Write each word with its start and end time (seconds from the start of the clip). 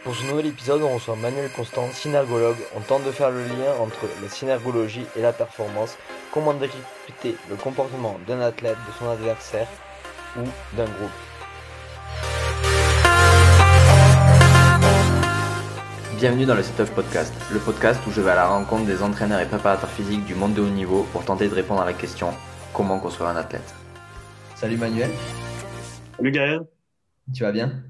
Pour 0.00 0.16
ce 0.16 0.26
nouvel 0.26 0.46
épisode, 0.46 0.82
on 0.82 0.94
reçoit 0.94 1.14
Manuel 1.14 1.48
Constant, 1.52 1.88
synergologue. 1.92 2.56
On 2.74 2.80
tente 2.80 3.04
de 3.04 3.12
faire 3.12 3.30
le 3.30 3.44
lien 3.44 3.72
entre 3.80 4.08
la 4.20 4.28
synergologie 4.28 5.06
et 5.16 5.22
la 5.22 5.32
performance, 5.32 5.96
comment 6.32 6.54
décrypter 6.54 7.36
le 7.48 7.54
comportement 7.54 8.18
d'un 8.26 8.40
athlète, 8.40 8.78
de 8.88 8.92
son 8.98 9.08
adversaire 9.08 9.68
ou 10.36 10.40
d'un 10.76 10.86
groupe? 10.86 11.10
Bienvenue 16.16 16.46
dans 16.46 16.56
le 16.56 16.64
Setup 16.64 16.92
Podcast, 16.94 17.32
le 17.52 17.60
podcast 17.60 18.00
où 18.08 18.10
je 18.10 18.20
vais 18.20 18.32
à 18.32 18.36
la 18.36 18.48
rencontre 18.48 18.86
des 18.86 19.04
entraîneurs 19.04 19.40
et 19.40 19.46
préparateurs 19.46 19.90
physiques 19.90 20.24
du 20.24 20.34
monde 20.34 20.54
de 20.54 20.62
haut 20.62 20.68
niveau 20.68 21.06
pour 21.12 21.24
tenter 21.24 21.48
de 21.48 21.54
répondre 21.54 21.82
à 21.82 21.84
la 21.84 21.92
question 21.92 22.30
comment 22.72 22.98
construire 22.98 23.30
un 23.30 23.36
athlète? 23.36 23.72
Salut 24.56 24.78
Manuel. 24.78 25.10
Salut 26.16 26.32
Gaël. 26.32 26.60
Tu 27.32 27.44
vas 27.44 27.52
bien? 27.52 27.84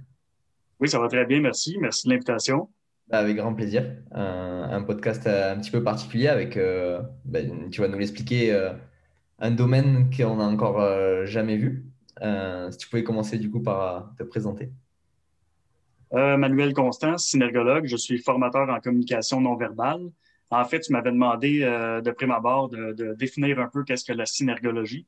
Oui, 0.83 0.89
ça 0.89 0.99
va 0.99 1.07
très 1.07 1.25
bien, 1.25 1.41
merci. 1.41 1.79
Merci 1.79 2.09
de 2.09 2.13
l'invitation. 2.13 2.69
Bah, 3.07 3.19
avec 3.19 3.37
grand 3.37 3.55
plaisir. 3.55 3.85
Un, 4.11 4.83
podcast 4.83 5.29
un 5.29 5.57
petit 5.61 5.71
peu 5.71 5.85
particulier 5.85 6.27
avec, 6.27 6.57
euh, 6.57 7.01
bah, 7.25 7.39
tu 7.71 7.81
vas 7.81 7.87
nous 7.87 7.99
l'expliquer, 7.99 8.53
euh, 8.53 8.73
un 9.39 9.53
domaine 9.53 10.11
qu'on 10.11 10.39
n'a 10.39 10.45
encore 10.45 10.81
euh, 10.81 11.25
jamais 11.25 11.57
vu. 11.57 11.85
si 12.21 12.79
tu 12.79 12.89
pouvais 12.89 13.05
commencer 13.05 13.39
du 13.39 13.49
coup 13.49 13.61
par 13.61 14.13
te 14.19 14.25
présenter. 14.25 14.73
Manuel 16.11 16.75
Constant, 16.75 17.17
synergologue. 17.17 17.87
Je 17.87 17.97
suis 17.97 18.19
formateur 18.19 18.69
en 18.69 18.81
communication 18.81 19.41
non 19.41 19.55
verbale. 19.55 20.11
En 20.51 20.65
fait, 20.65 20.81
tu 20.81 20.93
m'avais 20.93 21.13
demandé 21.13 21.61
de 21.61 22.11
prime 22.11 22.33
abord 22.33 22.71
de, 22.71 22.93
de 22.93 23.15
définir 23.15 23.61
un 23.61 23.69
peu 23.69 23.85
qu'est-ce 23.85 24.05
que 24.05 24.13
la 24.13 24.27
synergologie. 24.27 25.07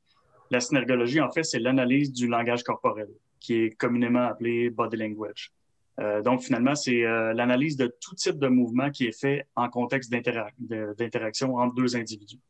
La 0.53 0.61
synergologie, 0.61 1.21
en 1.21 1.33
fait, 1.33 1.43
c'est 1.43 1.59
l'analyse 1.59 2.13
du 2.13 2.29
langage 2.29 2.63
corporel, 2.63 3.09
qui 3.41 3.55
est 3.55 3.71
communément 3.77 4.23
appelé 4.23 4.71
body 4.71 4.97
language. 4.97 5.53
Euh, 6.01 6.23
donc, 6.23 6.43
finalement, 6.43 6.75
c'est 6.75 7.05
euh, 7.05 7.33
l'analyse 7.35 7.77
de 7.77 7.95
tout 8.01 8.15
type 8.15 8.39
de 8.39 8.49
mouvement 8.49 8.91
qui 8.91 9.07
est 9.07 9.19
fait 9.19 9.47
en 9.55 9.69
contexte 9.69 10.11
d'interaction 10.11 11.57
entre 11.57 11.75
deux 11.75 11.97
individus. 11.97 12.41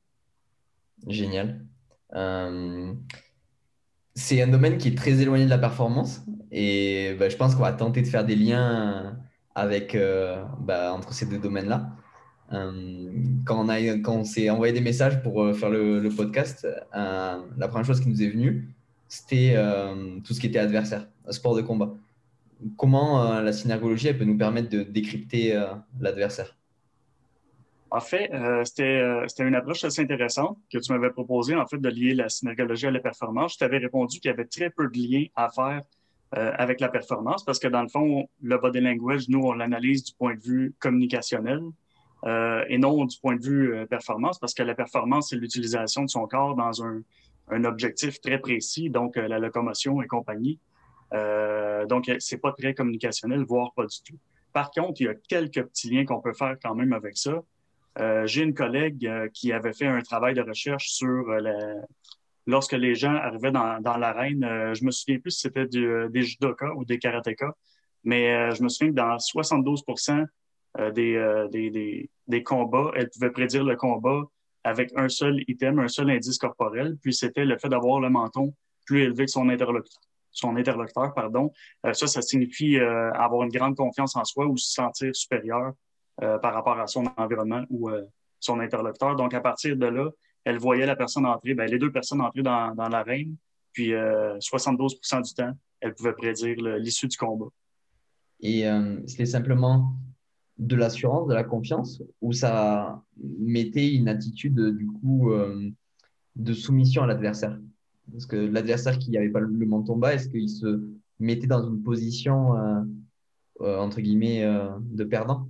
Génial. 1.07 1.65
Euh, 2.15 2.93
c'est 4.15 4.41
un 4.41 4.49
domaine 4.49 4.79
qui 4.79 4.89
est 4.89 4.97
très 4.97 5.21
éloigné 5.21 5.45
de 5.45 5.51
la 5.51 5.59
performance 5.59 6.23
et 6.53 7.17
bah, 7.19 7.29
je 7.29 7.37
pense 7.37 7.55
qu'on 7.55 7.63
va 7.63 7.73
tenter 7.73 8.01
de 8.01 8.07
faire 8.07 8.25
des 8.25 8.37
liens 8.37 9.19
avec, 9.57 9.97
bah, 10.61 10.93
entre 10.95 11.13
ces 11.13 11.27
deux 11.27 11.39
domaines-là. 11.39 11.91
Quand 13.45 13.69
on, 13.69 14.09
on 14.09 14.25
s'est 14.25 14.49
envoyé 14.51 14.73
des 14.73 14.81
messages 14.81 15.21
pour 15.23 15.55
faire 15.57 15.71
le, 15.71 16.09
podcast, 16.17 16.67
la 16.93 17.69
première 17.69 17.85
chose 17.85 18.01
qui 18.01 18.09
nous 18.09 18.23
est 18.23 18.29
venue, 18.29 18.73
c'était 19.09 19.57
tout 20.23 20.33
ce 20.33 20.41
qui 20.41 20.47
était 20.47 20.61
adversaire, 20.61 21.09
sport 21.31 21.57
de 21.57 21.63
combat. 21.63 21.93
Comment 22.77 23.41
la 23.41 23.53
synergologie 23.53 24.09
elle 24.09 24.19
peut 24.19 24.25
nous 24.25 24.39
permettre 24.39 24.69
de 24.71 24.83
décrypter 24.83 25.61
l'adversaire? 26.01 26.57
En 27.91 28.01
fait, 28.01 28.31
c'était 28.65 29.03
une 29.41 29.55
approche 29.55 29.85
assez 29.85 30.03
intéressante 30.03 30.59
que 30.73 30.79
tu 30.79 30.93
m'avais 30.93 31.11
proposé 31.11 31.55
en 31.55 31.67
fait 31.67 31.79
de 31.79 31.89
lier 31.89 32.15
la 32.15 32.29
synergologie 32.29 32.87
à 32.87 32.91
la 32.91 33.01
performance. 33.01 33.55
Je 33.55 33.59
t'avais 33.59 33.79
répondu 33.79 34.19
qu'il 34.19 34.31
y 34.31 34.35
avait 34.35 34.47
très 34.47 34.71
peu 34.71 34.89
de 34.89 34.99
liens 34.99 35.27
à 35.37 35.51
faire 35.51 35.83
avec 36.33 36.81
la 36.81 36.89
performance 36.89 37.45
parce 37.45 37.59
que 37.59 37.69
dans 37.69 37.83
le 37.83 37.89
fond, 37.89 38.29
le 38.43 38.59
body 38.59 38.81
language, 38.81 39.29
nous, 39.29 39.41
on 39.41 39.53
l'analyse 39.53 40.05
du 40.05 40.13
point 40.15 40.35
de 40.35 40.41
vue 40.41 40.75
communicationnel. 40.81 41.61
Euh, 42.27 42.65
et 42.69 42.79
non 42.79 43.05
du 43.05 43.19
point 43.19 43.37
de 43.37 43.45
vue 43.45 43.75
euh, 43.75 43.87
performance, 43.87 44.39
parce 44.39 44.55
que 44.55 44.63
la 44.63 44.75
performance, 44.75 45.29
c'est 45.29 45.37
l'utilisation 45.37 46.05
de 46.05 46.09
son 46.09 46.27
corps 46.27 46.55
dans 46.55 46.83
un, 46.83 47.03
objectif 47.65 48.19
très 48.23 48.39
précis, 48.39 48.89
donc 48.89 49.19
euh, 49.19 49.29
la 49.29 49.39
locomotion 49.39 50.01
et 50.01 50.07
compagnie. 50.07 50.59
Euh, 51.15 51.87
donc, 51.87 52.11
c'est 52.19 52.39
pas 52.39 52.53
très 52.53 52.75
communicationnel, 52.75 53.45
voire 53.45 53.73
pas 53.75 53.87
du 53.87 53.97
tout. 54.03 54.19
Par 54.53 54.71
contre, 54.71 55.01
il 55.01 55.05
y 55.05 55.09
a 55.09 55.15
quelques 55.15 55.63
petits 55.63 55.91
liens 55.91 56.05
qu'on 56.05 56.21
peut 56.21 56.33
faire 56.33 56.57
quand 56.63 56.75
même 56.75 56.93
avec 56.93 57.17
ça. 57.17 57.43
Euh, 57.99 58.27
J'ai 58.27 58.43
une 58.43 58.55
collègue 58.55 59.31
qui 59.33 59.53
avait 59.53 59.73
fait 59.73 59.87
un 59.87 60.01
travail 60.01 60.35
de 60.35 60.43
recherche 60.43 60.89
sur 60.89 61.29
la, 61.29 61.75
lorsque 62.47 62.73
les 62.73 62.95
gens 62.95 63.15
arrivaient 63.15 63.53
dans, 63.53 63.97
l'arène. 63.97 64.75
je 64.75 64.85
me 64.85 64.91
souviens 64.91 65.19
plus 65.19 65.31
si 65.31 65.41
c'était 65.41 65.67
des 65.67 66.23
judokas 66.23 66.73
ou 66.75 66.85
des 66.85 66.99
karatékas, 66.99 67.55
mais 68.03 68.53
je 68.55 68.63
me 68.63 68.69
souviens 68.69 68.91
que 68.91 68.97
dans 68.97 69.19
72 69.19 69.85
euh, 70.81 70.91
des, 70.91 71.15
euh, 71.15 71.47
des, 71.49 71.71
des, 71.71 72.11
des, 72.27 72.43
combats. 72.43 72.91
Elle 72.97 73.09
pouvait 73.09 73.31
prédire 73.31 73.63
le 73.63 73.77
combat 73.77 74.23
avec 74.65 74.91
un 74.97 75.09
seul 75.09 75.45
item, 75.47 75.79
un 75.79 75.87
seul 75.87 76.11
indice 76.11 76.37
corporel, 76.37 76.97
puis 77.01 77.15
c'était 77.15 77.45
le 77.45 77.57
fait 77.59 77.69
d'avoir 77.69 78.01
le 78.01 78.11
menton 78.11 78.55
plus 78.85 79.03
élevé 79.03 79.27
que 79.27 79.31
son 79.31 79.49
interlocuteur. 79.49 80.03
Son 80.35 80.57
interlocuteur, 80.57 81.15
pardon. 81.15 81.51
Euh, 81.87 81.93
ça, 81.93 82.07
ça 82.07 82.21
signifie 82.21 82.77
avoir 82.79 83.45
une 83.45 83.51
grande 83.51 83.77
confiance 83.77 84.17
en 84.17 84.25
soi 84.25 84.47
ou 84.47 84.57
se 84.57 84.73
sentir 84.73 85.15
supérieur 85.15 85.73
par 86.21 86.55
rapport 86.55 86.79
à 86.79 86.87
son 86.87 87.05
environnement 87.17 87.65
ou 87.71 87.91
son 88.39 88.61
interlocuteur. 88.61 89.17
Donc, 89.17 89.35
à 89.35 89.41
partir 89.41 89.77
de 89.77 89.87
là, 89.87 90.11
elle 90.45 90.59
voyait 90.59 90.87
la 90.87 90.95
personne 90.95 91.27
entrer, 91.27 91.55
ben, 91.55 91.69
les 91.69 91.79
deux 91.79 91.91
personnes 91.91 92.21
entrer 92.21 92.43
dans, 92.43 92.89
l'arène, 92.89 93.35
puis 93.73 93.91
72% 93.91 95.23
du 95.23 95.35
temps, 95.35 95.53
elle 95.81 95.95
pouvait 95.95 96.13
prédire 96.13 96.57
l'issue 96.79 97.09
du 97.09 97.17
combat. 97.17 97.47
Et 98.41 98.65
c'était 99.07 99.27
simplement 99.27 99.97
de 100.59 100.77
l'assurance, 100.77 101.29
de 101.29 101.35
la 101.35 101.45
confiance, 101.45 102.03
ou 102.21 102.33
ça 102.33 103.03
mettait 103.17 103.93
une 103.93 104.09
attitude 104.09 104.77
du 104.77 104.87
coup 104.87 105.31
euh, 105.33 105.71
de 106.37 106.53
soumission 106.53 107.03
à 107.03 107.07
l'adversaire? 107.07 107.59
Parce 108.11 108.27
que 108.27 108.37
l'adversaire 108.37 108.99
qui 108.99 109.11
n'avait 109.11 109.29
pas 109.29 109.41
le, 109.41 109.67
menton 109.67 109.97
bas, 109.97 110.15
est-ce 110.15 110.29
qu'il 110.29 110.49
se 110.49 110.83
mettait 111.19 111.47
dans 111.47 111.67
une 111.67 111.83
position 111.83 112.57
euh, 112.57 112.83
euh, 113.61 113.79
entre 113.79 114.01
guillemets 114.01 114.45
de 114.81 115.05
perdant 115.05 115.49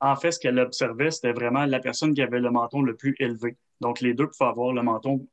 En 0.00 0.16
fait, 0.16 0.32
ce 0.32 0.38
qu'elle 0.40 0.58
observait, 0.58 1.10
c'était 1.10 1.32
vraiment 1.32 1.66
la 1.66 1.80
personne 1.80 2.14
qui 2.14 2.22
avait 2.22 2.40
le 2.40 2.50
menton 2.50 2.82
le 2.82 2.96
plus 2.96 3.14
élevé. 3.18 3.56
Donc, 3.80 4.00
les 4.00 4.14
deux 4.14 4.28
pouvaient 4.28 4.50
avoir 4.50 4.72
le 4.72 4.82
menton 4.82 5.26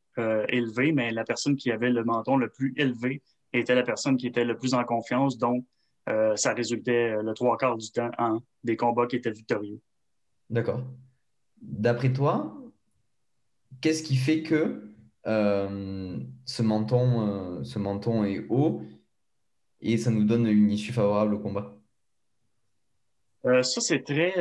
élevé, 0.49 0.91
mais 0.91 1.11
la 1.11 1.23
personne 1.23 1.55
qui 1.55 1.71
avait 1.71 1.89
le 1.89 2.03
menton 2.03 2.37
le 2.37 2.49
plus 2.49 2.73
élevé 2.77 3.21
était 3.53 3.75
la 3.75 3.83
personne 3.83 4.17
qui 4.17 4.27
était 4.27 4.45
le 4.45 4.57
plus 4.57 4.73
en 4.73 4.83
confiance, 4.83 5.37
donc 5.37 5.65
euh, 6.09 6.35
ça 6.35 6.53
résultait 6.53 7.11
euh, 7.11 7.21
le 7.21 7.33
trois 7.33 7.57
quarts 7.57 7.77
du 7.77 7.91
temps 7.91 8.09
en 8.17 8.39
des 8.63 8.75
combats 8.75 9.07
qui 9.07 9.17
étaient 9.17 9.31
victorieux. 9.31 9.79
D'accord. 10.49 10.83
D'après 11.61 12.11
toi, 12.11 12.57
qu'est-ce 13.81 14.01
qui 14.03 14.15
fait 14.15 14.41
que 14.41 14.55
euh, 14.55 14.90
ce, 15.25 16.61
menton, 16.61 17.63
ce 17.63 17.79
menton 17.79 18.23
est 18.23 18.45
haut 18.49 18.81
et 19.81 19.97
ça 19.97 20.11
nous 20.11 20.23
donne 20.23 20.47
une 20.47 20.71
issue 20.71 20.93
favorable 20.93 21.35
au 21.35 21.39
combat 21.39 21.75
Ça, 23.43 23.81
c'est 23.81 24.03
très, 24.03 24.33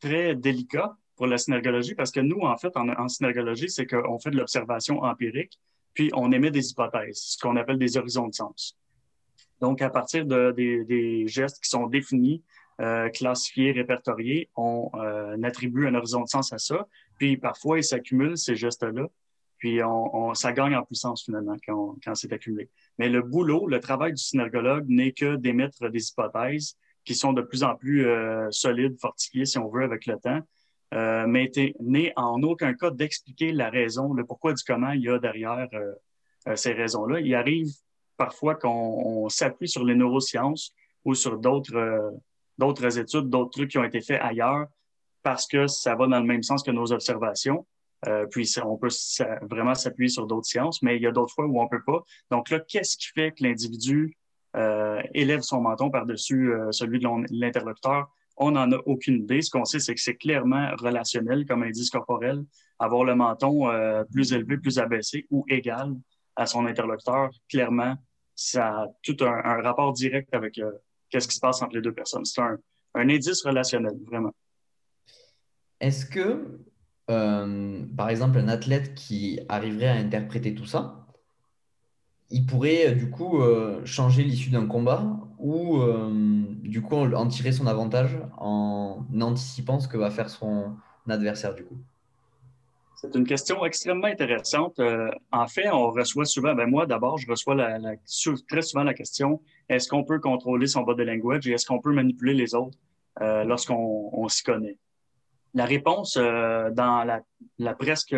très 0.00 0.34
délicat 0.34 0.96
pour 1.16 1.26
la 1.26 1.38
synergologie 1.38 1.94
parce 1.94 2.10
que 2.10 2.20
nous, 2.20 2.40
en 2.40 2.56
fait, 2.56 2.76
en, 2.76 3.08
synergologie, 3.08 3.70
c'est 3.70 3.86
qu'on 3.86 4.18
fait 4.18 4.30
de 4.30 4.36
l'observation 4.36 5.02
empirique, 5.02 5.58
puis 5.94 6.10
on 6.14 6.32
émet 6.32 6.50
des 6.50 6.70
hypothèses, 6.70 7.18
ce 7.18 7.38
qu'on 7.38 7.56
appelle 7.56 7.78
des 7.78 7.96
horizons 7.96 8.28
de 8.28 8.34
sens. 8.34 8.76
Donc, 9.60 9.82
à 9.82 9.90
partir 9.90 10.26
de, 10.26 10.50
des, 10.50 11.28
gestes 11.28 11.62
qui 11.62 11.70
sont 11.70 11.86
définis, 11.86 12.42
euh, 12.80 13.08
classifiés, 13.10 13.70
répertoriés, 13.70 14.50
on 14.56 14.90
euh, 14.94 15.40
attribue 15.44 15.86
un 15.86 15.94
horizon 15.94 16.22
de 16.22 16.28
sens 16.28 16.52
à 16.52 16.58
ça. 16.58 16.88
Puis 17.18 17.36
parfois, 17.36 17.78
ils 17.78 17.84
s'accumulent, 17.84 18.36
ces 18.36 18.56
gestes-là. 18.56 19.06
Puis 19.62 19.80
on, 19.80 20.34
ça 20.34 20.52
gagne 20.52 20.74
en 20.74 20.82
puissance 20.82 21.22
finalement 21.22 21.54
quand, 21.64 21.94
quand 22.04 22.16
c'est 22.16 22.32
accumulé. 22.32 22.68
Mais 22.98 23.08
le 23.08 23.22
boulot, 23.22 23.68
le 23.68 23.78
travail 23.78 24.12
du 24.12 24.20
synergologue 24.20 24.86
n'est 24.88 25.12
que 25.12 25.36
d'émettre 25.36 25.88
des 25.88 26.08
hypothèses 26.08 26.76
qui 27.04 27.14
sont 27.14 27.32
de 27.32 27.42
plus 27.42 27.62
en 27.62 27.76
plus 27.76 28.04
euh, 28.04 28.50
solides, 28.50 28.98
fortifiées, 29.00 29.46
si 29.46 29.58
on 29.58 29.68
veut, 29.68 29.84
avec 29.84 30.06
le 30.06 30.18
temps. 30.18 30.40
Euh, 30.94 31.28
mais 31.28 31.48
n'est 31.78 32.12
en 32.16 32.42
aucun 32.42 32.74
cas 32.74 32.90
d'expliquer 32.90 33.52
la 33.52 33.70
raison, 33.70 34.12
le 34.14 34.24
pourquoi 34.24 34.52
du 34.52 34.64
comment 34.64 34.90
il 34.90 35.02
y 35.02 35.08
a 35.08 35.20
derrière 35.20 35.68
euh, 35.74 36.56
ces 36.56 36.72
raisons-là. 36.72 37.20
Il 37.20 37.32
arrive 37.32 37.70
parfois 38.16 38.56
qu'on 38.56 39.28
s'appuie 39.28 39.68
sur 39.68 39.84
les 39.84 39.94
neurosciences 39.94 40.74
ou 41.04 41.14
sur 41.14 41.38
d'autres 41.38 42.12
d'autres 42.58 42.98
études, 42.98 43.28
d'autres 43.28 43.52
trucs 43.52 43.70
qui 43.70 43.78
ont 43.78 43.84
été 43.84 44.00
faits 44.00 44.20
ailleurs 44.20 44.66
parce 45.22 45.46
que 45.46 45.68
ça 45.68 45.94
va 45.94 46.08
dans 46.08 46.18
le 46.18 46.26
même 46.26 46.42
sens 46.42 46.64
que 46.64 46.72
nos 46.72 46.90
observations. 46.92 47.64
Euh, 48.08 48.26
puis 48.26 48.50
on 48.64 48.76
peut 48.76 48.88
vraiment 49.42 49.74
s'appuyer 49.74 50.08
sur 50.08 50.26
d'autres 50.26 50.46
sciences, 50.46 50.82
mais 50.82 50.96
il 50.96 51.02
y 51.02 51.06
a 51.06 51.12
d'autres 51.12 51.34
fois 51.34 51.46
où 51.46 51.60
on 51.60 51.68
peut 51.68 51.82
pas. 51.84 52.02
Donc 52.30 52.50
là, 52.50 52.60
qu'est-ce 52.60 52.96
qui 52.96 53.08
fait 53.08 53.32
que 53.32 53.44
l'individu 53.44 54.16
euh, 54.56 55.00
élève 55.14 55.40
son 55.40 55.60
menton 55.60 55.90
par-dessus 55.90 56.52
euh, 56.52 56.72
celui 56.72 56.98
de 56.98 57.08
l'interlocuteur? 57.30 58.10
On 58.36 58.52
n'en 58.52 58.72
a 58.72 58.78
aucune 58.86 59.22
idée. 59.22 59.42
Ce 59.42 59.50
qu'on 59.50 59.64
sait, 59.64 59.78
c'est 59.78 59.94
que 59.94 60.00
c'est 60.00 60.16
clairement 60.16 60.70
relationnel 60.76 61.46
comme 61.46 61.62
indice 61.62 61.90
corporel. 61.90 62.42
Avoir 62.78 63.04
le 63.04 63.14
menton 63.14 63.70
plus 64.10 64.32
élevé, 64.32 64.56
plus 64.56 64.78
abaissé 64.78 65.26
ou 65.30 65.44
égal 65.48 65.94
à 66.34 66.46
son 66.46 66.66
interlocuteur, 66.66 67.30
clairement, 67.48 67.94
ça 68.34 68.68
a 68.68 68.86
tout 69.02 69.16
un, 69.20 69.60
rapport 69.60 69.92
direct 69.92 70.34
avec 70.34 70.58
qu'est-ce 71.10 71.28
qui 71.28 71.34
se 71.34 71.40
passe 71.40 71.60
entre 71.60 71.76
les 71.76 71.82
deux 71.82 71.92
personnes. 71.92 72.24
C'est 72.24 72.40
un, 72.40 72.58
indice 72.94 73.44
relationnel, 73.44 73.92
vraiment. 74.06 74.34
Est-ce 75.78 76.06
que, 76.06 76.58
euh, 77.12 77.82
par 77.96 78.08
exemple, 78.08 78.38
un 78.38 78.48
athlète 78.48 78.94
qui 78.94 79.40
arriverait 79.48 79.88
à 79.88 79.94
interpréter 79.94 80.54
tout 80.54 80.66
ça, 80.66 81.06
il 82.30 82.46
pourrait 82.46 82.88
euh, 82.88 82.94
du 82.94 83.10
coup 83.10 83.40
changer 83.84 84.24
l'issue 84.24 84.50
d'un 84.50 84.66
combat 84.66 85.20
ou 85.38 85.80
du 86.62 86.82
coup 86.82 86.96
en 86.96 87.28
tirer 87.28 87.52
son 87.52 87.66
avantage 87.66 88.18
en 88.38 89.04
anticipant 89.20 89.80
ce 89.80 89.88
que 89.88 89.96
va 89.96 90.10
faire 90.10 90.30
son 90.30 90.76
adversaire 91.08 91.54
du 91.54 91.64
coup 91.64 91.78
c'est 93.02 93.16
une 93.16 93.26
question 93.26 93.64
extrêmement 93.66 94.06
intéressante. 94.06 94.78
Euh, 94.78 95.10
en 95.32 95.48
fait, 95.48 95.68
on 95.68 95.90
reçoit 95.90 96.24
souvent, 96.24 96.54
ben 96.54 96.66
moi 96.66 96.86
d'abord, 96.86 97.18
je 97.18 97.28
reçois 97.28 97.56
très 98.48 98.62
souvent 98.62 98.84
la 98.84 98.94
question 98.94 99.40
est-ce 99.68 99.88
qu'on 99.88 100.04
peut 100.04 100.20
contrôler 100.20 100.68
son 100.68 100.82
body 100.82 101.04
language 101.04 101.48
et 101.48 101.52
est-ce 101.52 101.66
qu'on 101.66 101.80
peut 101.80 101.92
manipuler 101.92 102.34
les 102.34 102.54
autres 102.54 102.78
euh, 103.20 103.42
lorsqu'on 103.42 104.10
on, 104.12 104.28
s'y 104.28 104.44
connaît? 104.44 104.78
La 105.54 105.64
réponse 105.64 106.16
euh, 106.16 106.70
dans 106.70 107.04
la, 107.04 107.22
la, 107.58 107.74
presque 107.74 108.16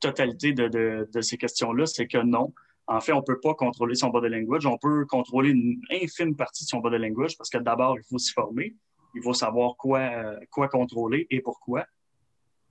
totalité 0.00 0.52
de, 0.52 1.20
ces 1.20 1.36
questions-là, 1.36 1.86
c'est 1.86 2.06
que 2.06 2.18
non. 2.18 2.52
En 2.86 3.00
fait, 3.00 3.12
on 3.12 3.22
peut 3.22 3.40
pas 3.40 3.54
contrôler 3.54 3.94
son 3.94 4.08
body 4.10 4.28
language. 4.28 4.66
On 4.66 4.78
peut 4.78 5.06
contrôler 5.06 5.50
une 5.50 5.80
infime 5.90 6.36
partie 6.36 6.64
de 6.64 6.68
son 6.68 6.80
body 6.80 6.98
language 6.98 7.36
parce 7.36 7.50
que 7.50 7.58
d'abord, 7.58 7.96
il 7.98 8.04
faut 8.04 8.18
s'y 8.18 8.32
former. 8.32 8.74
Il 9.14 9.22
faut 9.22 9.32
savoir 9.32 9.76
quoi, 9.76 10.10
quoi 10.50 10.68
contrôler 10.68 11.26
et 11.30 11.40
pourquoi. 11.40 11.86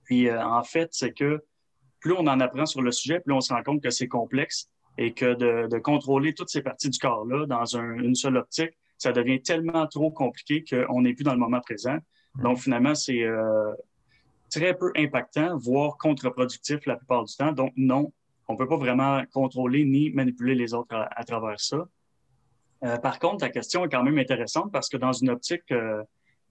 Puis 0.04 0.28
euh, 0.28 0.44
en 0.44 0.62
fait, 0.62 0.90
c'est 0.92 1.12
que 1.12 1.42
plus 2.00 2.12
on 2.12 2.26
en 2.26 2.40
apprend 2.40 2.66
sur 2.66 2.82
le 2.82 2.92
sujet, 2.92 3.20
plus 3.20 3.32
on 3.32 3.40
se 3.40 3.52
rend 3.52 3.62
compte 3.62 3.82
que 3.82 3.90
c'est 3.90 4.08
complexe 4.08 4.70
et 4.98 5.14
que 5.14 5.34
de, 5.34 5.78
contrôler 5.78 6.34
toutes 6.34 6.50
ces 6.50 6.62
parties 6.62 6.90
du 6.90 6.98
corps-là 6.98 7.46
dans 7.46 7.76
une 7.76 8.14
seule 8.14 8.36
optique, 8.36 8.72
ça 8.98 9.12
devient 9.12 9.42
tellement 9.42 9.86
trop 9.86 10.10
compliqué 10.10 10.64
qu'on 10.64 11.02
n'est 11.02 11.14
plus 11.14 11.24
dans 11.24 11.32
le 11.32 11.38
moment 11.38 11.60
présent. 11.60 11.98
Donc 12.42 12.58
finalement, 12.58 12.94
c'est 12.94 13.22
euh, 13.22 13.72
très 14.50 14.74
peu 14.74 14.92
impactant, 14.96 15.56
voire 15.56 15.96
contre-productif 15.96 16.84
la 16.86 16.96
plupart 16.96 17.24
du 17.24 17.34
temps. 17.36 17.52
Donc 17.52 17.72
non, 17.76 18.12
on 18.48 18.54
ne 18.54 18.58
peut 18.58 18.68
pas 18.68 18.76
vraiment 18.76 19.22
contrôler 19.32 19.84
ni 19.84 20.10
manipuler 20.10 20.54
les 20.54 20.74
autres 20.74 20.94
à, 20.94 21.24
travers 21.24 21.60
ça. 21.60 21.86
Euh, 22.84 22.98
par 22.98 23.18
contre, 23.18 23.44
la 23.44 23.50
question 23.50 23.84
est 23.84 23.88
quand 23.88 24.02
même 24.02 24.18
intéressante 24.18 24.72
parce 24.72 24.88
que 24.88 24.96
dans 24.96 25.12
une 25.12 25.30
optique 25.30 25.72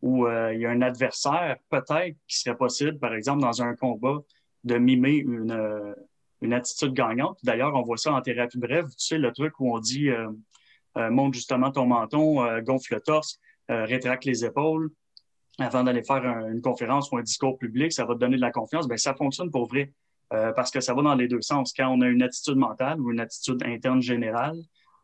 où 0.03 0.27
euh, 0.27 0.53
il 0.53 0.59
y 0.59 0.65
a 0.65 0.69
un 0.69 0.81
adversaire, 0.81 1.55
peut-être 1.69 2.17
qui 2.27 2.37
serait 2.37 2.57
possible, 2.57 2.99
par 2.99 3.13
exemple, 3.13 3.41
dans 3.41 3.61
un 3.61 3.73
combat, 3.73 4.19
de 4.65 4.77
mimer 4.77 5.15
une, 5.15 5.51
euh, 5.51 5.93
une 6.41 6.53
attitude 6.53 6.93
gagnante. 6.93 7.39
D'ailleurs, 7.43 7.73
on 7.73 7.81
voit 7.83 7.97
ça 7.97 8.13
en 8.13 8.21
thérapie 8.21 8.57
brève. 8.57 8.87
Tu 8.89 9.05
sais, 9.07 9.17
le 9.17 9.31
truc 9.31 9.57
où 9.61 9.73
on 9.73 9.79
dit 9.79 10.09
euh, 10.09 10.29
monte 11.09 11.33
justement 11.33 11.71
ton 11.71 11.85
menton, 11.85 12.61
gonfle 12.61 12.95
le 12.95 13.01
torse, 13.01 13.39
rétracte 13.69 14.25
les 14.25 14.45
épaules 14.45 14.91
avant 15.59 15.83
d'aller 15.83 16.03
faire 16.03 16.23
une 16.47 16.61
conférence 16.61 17.11
ou 17.11 17.17
un 17.17 17.21
discours 17.21 17.57
public, 17.57 17.93
ça 17.93 18.05
va 18.05 18.15
te 18.15 18.19
donner 18.19 18.37
de 18.37 18.41
la 18.41 18.51
confiance. 18.51 18.87
Bien, 18.87 18.97
ça 18.97 19.13
fonctionne 19.13 19.51
pour 19.51 19.67
vrai 19.67 19.91
parce 20.29 20.71
que 20.71 20.81
ça 20.81 20.95
va 20.95 21.03
dans 21.03 21.13
les 21.13 21.27
deux 21.27 21.41
sens. 21.41 21.73
Quand 21.73 21.89
on 21.89 22.01
a 22.01 22.07
une 22.07 22.23
attitude 22.23 22.55
mentale 22.55 22.99
ou 22.99 23.11
une 23.11 23.19
attitude 23.19 23.61
interne 23.63 24.01
générale, 24.01 24.57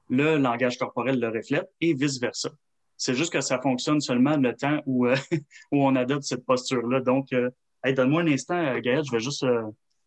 le 0.10 0.38
langage 0.38 0.78
corporel 0.78 1.19
le 1.19 1.30
reflète 1.30 1.69
et 1.81 1.94
vice-versa. 1.94 2.50
C'est 2.98 3.13
juste 3.13 3.31
que 3.31 3.42
ça 3.42 3.62
fonctionne 3.62 4.01
seulement 4.01 4.36
le 4.36 4.54
temps 4.56 4.81
où, 4.86 5.06
euh, 5.06 5.16
où 5.72 5.86
on 5.86 5.96
adopte 5.96 6.24
cette 6.24 6.46
posture-là. 6.46 7.00
Donc, 7.00 7.31
euh, 7.31 7.50
donne-moi 7.86 8.24
un 8.24 8.28
instant, 8.28 8.57
euh, 8.57 8.80
Gaël, 8.81 9.04
je 9.06 9.12
vais 9.12 9.22
juste 9.22 9.45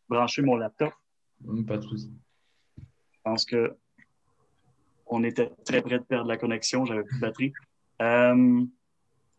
brancher 0.08 0.42
mon 0.42 0.56
laptop. 0.56 0.92
Pas 1.66 1.78
de 1.78 1.82
souci. 1.82 2.12
Je 2.78 3.18
pense 3.24 3.44
que 3.44 3.74
on 5.06 5.24
était 5.24 5.50
très 5.64 5.82
près 5.82 5.98
de 5.98 6.04
perdre 6.04 6.28
la 6.28 6.36
connexion, 6.36 6.84
j'avais 6.84 7.02
plus 7.02 7.16
de 7.16 7.20
batterie. 7.20 7.52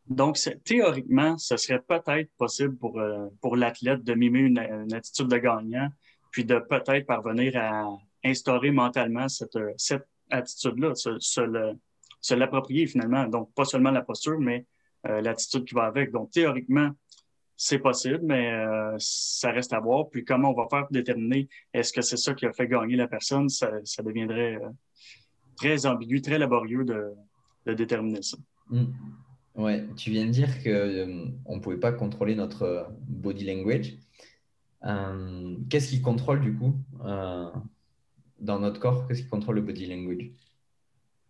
Donc, 0.09 0.37
théoriquement, 0.65 1.37
ce 1.37 1.57
serait 1.57 1.81
peut-être 1.81 2.29
possible 2.37 2.75
pour, 2.75 3.01
pour 3.41 3.55
l'athlète 3.55 4.03
de 4.03 4.13
mimer 4.13 4.39
une, 4.39 4.93
attitude 4.93 5.27
de 5.27 5.37
gagnant, 5.37 5.89
puis 6.31 6.43
de 6.43 6.59
peut-être 6.59 7.05
parvenir 7.05 7.55
à 7.55 7.87
instaurer 8.23 8.71
mentalement 8.71 9.29
cette, 9.29 9.57
cette 9.77 10.07
attitude-là, 10.29 10.93
se 10.95 12.33
l'approprier 12.33 12.87
finalement. 12.87 13.27
Donc, 13.27 13.53
pas 13.53 13.65
seulement 13.65 13.91
la 13.91 14.01
posture, 14.01 14.39
mais 14.39 14.65
euh, 15.05 15.21
l'attitude 15.21 15.65
qui 15.65 15.75
va 15.75 15.83
avec. 15.83 16.11
Donc, 16.11 16.31
théoriquement, 16.31 16.91
c'est 17.57 17.79
possible, 17.79 18.21
mais 18.23 18.53
euh, 18.53 18.95
ça 18.99 19.51
reste 19.51 19.73
à 19.73 19.79
voir. 19.79 20.09
Puis, 20.09 20.23
comment 20.23 20.51
on 20.51 20.53
va 20.53 20.67
faire 20.69 20.87
pour 20.87 20.93
déterminer 20.93 21.49
est-ce 21.73 21.91
que 21.91 22.01
c'est 22.01 22.17
ça 22.17 22.33
qui 22.33 22.45
a 22.45 22.53
fait 22.53 22.67
gagner 22.67 22.95
la 22.95 23.07
personne, 23.07 23.49
ça, 23.49 23.69
deviendrait 24.01 24.55
euh, 24.55 24.69
très 25.57 25.85
ambigu, 25.85 26.21
très 26.21 26.39
laborieux 26.39 26.85
de, 26.85 27.13
déterminer 27.73 28.21
ça. 28.21 28.37
Mmh. 28.69 28.85
Ouais, 29.55 29.85
tu 29.95 30.09
viens 30.09 30.25
de 30.25 30.31
dire 30.31 30.63
qu'on 30.63 31.55
ne 31.55 31.59
pouvait 31.59 31.79
pas 31.79 31.91
contrôler 31.91 32.35
notre 32.35 32.87
body 33.07 33.45
language. 33.45 33.93
Qu'est-ce 35.69 35.89
qui 35.89 36.01
contrôle 36.01 36.41
du 36.41 36.55
coup 36.55 36.73
dans 36.99 38.59
notre 38.59 38.79
corps? 38.79 39.07
Qu'est-ce 39.07 39.23
qui 39.23 39.29
contrôle 39.29 39.55
le 39.55 39.61
body 39.61 39.85
language? 39.85 40.31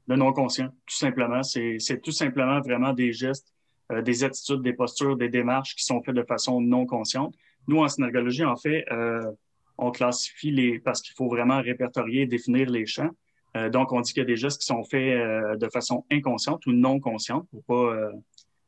Le 0.07 0.15
non-conscient, 0.15 0.69
tout 0.85 0.95
simplement. 0.95 1.43
C'est 1.43 2.01
tout 2.01 2.11
simplement 2.11 2.59
vraiment 2.59 2.93
des 2.93 3.13
gestes, 3.13 3.53
euh, 3.91 4.01
des 4.01 4.23
attitudes, 4.23 4.61
des 4.61 4.73
postures, 4.73 5.15
des 5.15 5.29
démarches 5.29 5.75
qui 5.75 5.83
sont 5.83 6.01
faites 6.01 6.15
de 6.15 6.23
façon 6.23 6.59
non 6.59 6.85
consciente. 6.85 7.35
Nous, 7.67 7.77
en 7.77 7.87
synergologie, 7.87 8.43
en 8.43 8.55
fait, 8.57 8.85
euh, 8.91 9.31
on 9.77 9.91
classifie 9.91 10.51
les, 10.51 10.79
parce 10.79 11.01
qu'il 11.01 11.13
faut 11.15 11.27
vraiment 11.27 11.61
répertorier 11.61 12.23
et 12.23 12.25
définir 12.25 12.69
les 12.69 12.85
champs. 12.85 13.11
Euh, 13.55 13.69
donc, 13.69 13.91
on 13.91 14.01
dit 14.01 14.13
qu'il 14.13 14.21
y 14.21 14.25
a 14.25 14.27
des 14.27 14.35
gestes 14.35 14.61
qui 14.61 14.67
sont 14.67 14.83
faits 14.83 15.59
de 15.59 15.69
façon 15.69 16.05
inconsciente 16.11 16.65
ou 16.65 16.71
non 16.71 16.99
consciente 16.99 17.47
pour 17.51 17.63
pas 17.65 18.09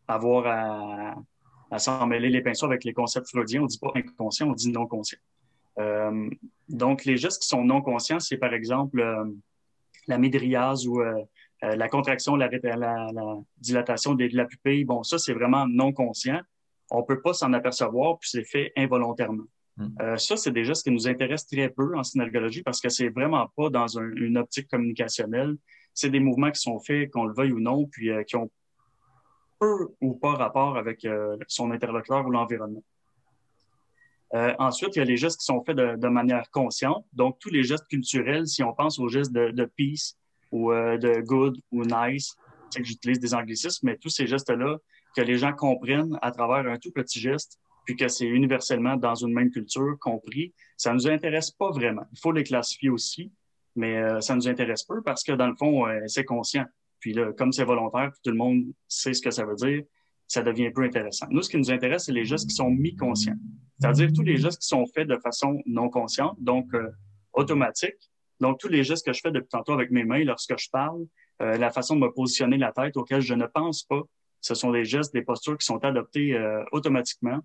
avoir 0.08 1.16
à, 1.72 1.80
s'en 1.80 2.06
mêler 2.08 2.30
les 2.30 2.42
pinceaux 2.42 2.68
avec 2.68 2.84
les 2.84 2.94
concepts 2.94 3.28
freudiens. 3.30 3.64
On 3.64 3.66
dit 3.66 3.80
pas 3.80 3.92
inconscient, 3.96 4.48
on 4.48 4.54
dit 4.54 4.72
non 4.72 4.88
conscient. 4.88 5.20
donc, 6.70 7.06
les 7.06 7.18
gestes 7.18 7.42
qui 7.42 7.48
sont 7.48 7.64
non 7.64 7.82
conscients, 7.82 8.20
c'est 8.20 8.38
par 8.38 8.54
exemple 8.54 9.04
la 10.08 10.18
médriase 10.18 10.88
ou 10.88 11.02
euh, 11.02 11.24
euh, 11.64 11.76
la 11.76 11.90
contraction, 11.90 12.36
la, 12.36 12.50
dilatation 13.58 14.16
de, 14.16 14.30
la 14.34 14.46
pupille, 14.46 14.86
bon, 14.86 15.04
ça, 15.04 15.18
c'est 15.18 15.34
vraiment 15.34 15.68
non 15.68 15.94
conscient. 15.94 16.40
On 16.92 17.04
peut 17.04 17.22
pas 17.22 17.34
s'en 17.34 17.54
apercevoir, 17.54 18.20
puis 18.20 18.30
c'est 18.30 18.44
fait 18.44 18.72
involontairement. 18.78 19.46
Hmm. 19.78 19.88
Euh, 20.02 20.18
ça, 20.18 20.38
c'est 20.38 20.52
déjà 20.52 20.74
ce 20.74 20.84
qui 20.84 20.92
nous 20.92 21.08
intéresse 21.08 21.46
très 21.48 21.70
peu 21.70 21.98
en 21.98 22.04
synergologie 22.04 22.64
parce 22.64 22.80
que 22.80 22.90
c'est 22.90 23.10
vraiment 23.10 23.48
pas 23.56 23.70
dans 23.70 23.88
une 23.88 24.38
optique 24.38 24.70
communicationnelle. 24.70 25.56
C'est 25.94 26.10
des 26.10 26.20
mouvements 26.20 26.52
qui 26.52 26.62
sont 26.62 26.80
faits, 26.80 27.12
qu'on 27.12 27.26
le 27.26 27.34
veuille 27.34 27.52
ou 27.52 27.60
non, 27.60 27.86
puis 27.86 28.10
qui 28.28 28.36
ont 28.36 28.50
peu 29.60 29.88
ou 30.02 30.14
pas 30.14 30.34
rapport 30.34 30.78
avec 30.78 31.08
son 31.48 31.72
interlocuteur 31.72 32.26
ou 32.26 32.32
l'environnement. 32.32 32.84
Euh, 34.34 34.54
ensuite, 34.60 34.96
il 34.96 35.00
y 35.00 35.02
a 35.02 35.06
les 35.06 35.18
gestes 35.18 35.40
qui 35.40 35.46
sont 35.46 35.64
faits 35.64 35.78
de, 35.78 36.08
manière 36.08 36.50
consciente. 36.52 37.06
Donc, 37.14 37.38
tous 37.40 37.50
les 37.50 37.64
gestes 37.64 37.88
culturels, 37.88 38.48
si 38.48 38.64
on 38.64 38.74
pense 38.74 39.00
aux 39.00 39.08
gestes 39.08 39.32
de, 39.32 39.66
peace 39.78 40.18
ou 40.52 40.72
euh, 40.72 40.98
de 40.98 41.22
good 41.22 41.58
ou 41.72 41.84
nice, 41.86 42.36
c'est 42.70 42.82
que 42.82 42.86
j'utilise 42.86 43.20
des 43.20 43.34
anglicismes, 43.34 43.88
mais 43.88 43.98
tous 43.98 44.10
ces 44.10 44.28
gestes-là, 44.28 44.78
que 45.16 45.22
les 45.22 45.38
gens 45.38 45.54
comprennent 45.54 46.18
à 46.22 46.32
travers 46.32 46.70
un 46.70 46.78
tout 46.78 46.92
petit 46.92 47.20
geste, 47.20 47.60
puis 47.86 47.96
que 47.96 48.08
c'est 48.08 48.28
universellement 48.28 48.98
dans 48.98 49.16
une 49.16 49.34
même 49.34 49.52
culture 49.52 49.98
compris, 50.00 50.54
ça 50.78 50.94
nous 50.94 51.08
intéresse 51.08 51.52
pas 51.52 51.72
vraiment. 51.72 52.04
Il 52.12 52.20
faut 52.20 52.32
les 52.32 52.44
classifier 52.44 52.90
aussi, 52.90 53.32
mais 53.76 53.98
euh, 53.98 54.22
ça 54.22 54.36
nous 54.36 54.48
intéresse 54.48 54.84
peu 54.84 55.02
parce 55.02 55.24
que 55.24 55.32
dans 55.32 55.48
le 55.48 55.56
fond, 55.56 55.86
c'est 56.08 56.26
conscient. 56.26 56.66
Puis 57.00 57.14
là, 57.14 57.32
comme 57.34 57.52
c'est 57.52 57.64
volontaire, 57.64 58.12
tout 58.24 58.32
le 58.32 58.38
monde 58.38 58.64
sait 58.88 59.14
ce 59.14 59.22
que 59.22 59.32
ça 59.32 59.46
veut 59.46 59.56
dire, 59.56 59.84
ça 60.28 60.42
devient 60.42 60.72
peu 60.72 60.84
intéressant. 60.84 61.28
Nous, 61.30 61.42
ce 61.42 61.50
qui 61.50 61.58
nous 61.58 61.72
intéresse, 61.72 62.06
c'est 62.06 62.12
les 62.12 62.26
gestes 62.26 62.50
qui 62.50 62.56
sont 62.56 62.70
mi-conscients, 62.70 63.38
c'est-à-dire 63.80 64.12
tous 64.14 64.24
les 64.24 64.38
gestes 64.38 64.62
qui 64.62 64.68
sont 64.68 64.86
faits 64.88 65.08
de 65.08 65.18
façon 65.18 65.62
non 65.66 65.90
consciente, 65.90 66.36
donc 66.40 66.74
euh, 66.74 66.90
automatique. 67.34 68.12
Donc, 68.40 68.60
tous 68.60 68.68
les 68.68 68.84
gestes 68.84 69.06
que 69.06 69.14
je 69.14 69.22
fais 69.22 69.32
depuis 69.32 69.50
tantôt 69.50 69.74
avec 69.74 69.92
mes 69.92 70.04
mains 70.04 70.24
lorsque 70.24 70.58
je 70.58 70.70
parle, 70.70 71.06
euh, 71.42 71.58
la 71.58 71.70
façon 71.70 71.96
de 71.96 72.02
me 72.02 72.12
positionner 72.12 72.58
la 72.58 72.72
tête 72.72 72.98
auquel 72.98 73.22
je 73.22 73.34
ne 73.34 73.46
pense 73.46 73.84
pas, 73.84 74.02
ce 74.42 74.56
sont 74.56 74.72
des 74.72 74.86
gestes, 74.86 75.14
des 75.14 75.22
postures 75.22 75.58
qui 75.58 75.66
sont 75.66 75.84
adoptés 75.84 76.34
euh, 76.34 76.64
automatiquement, 76.72 77.40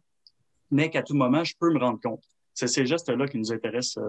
mais 0.71 0.91
qu'à 0.91 1.03
tout 1.03 1.15
moment, 1.15 1.45
je 1.45 1.55
peux 1.59 1.73
me 1.73 1.79
rendre 1.79 2.01
compte. 2.01 2.23
C'est 2.55 2.69
ces 2.69 2.87
gestes-là 2.87 3.27
qui 3.27 3.39
nous 3.39 3.53
intéressent 3.53 4.03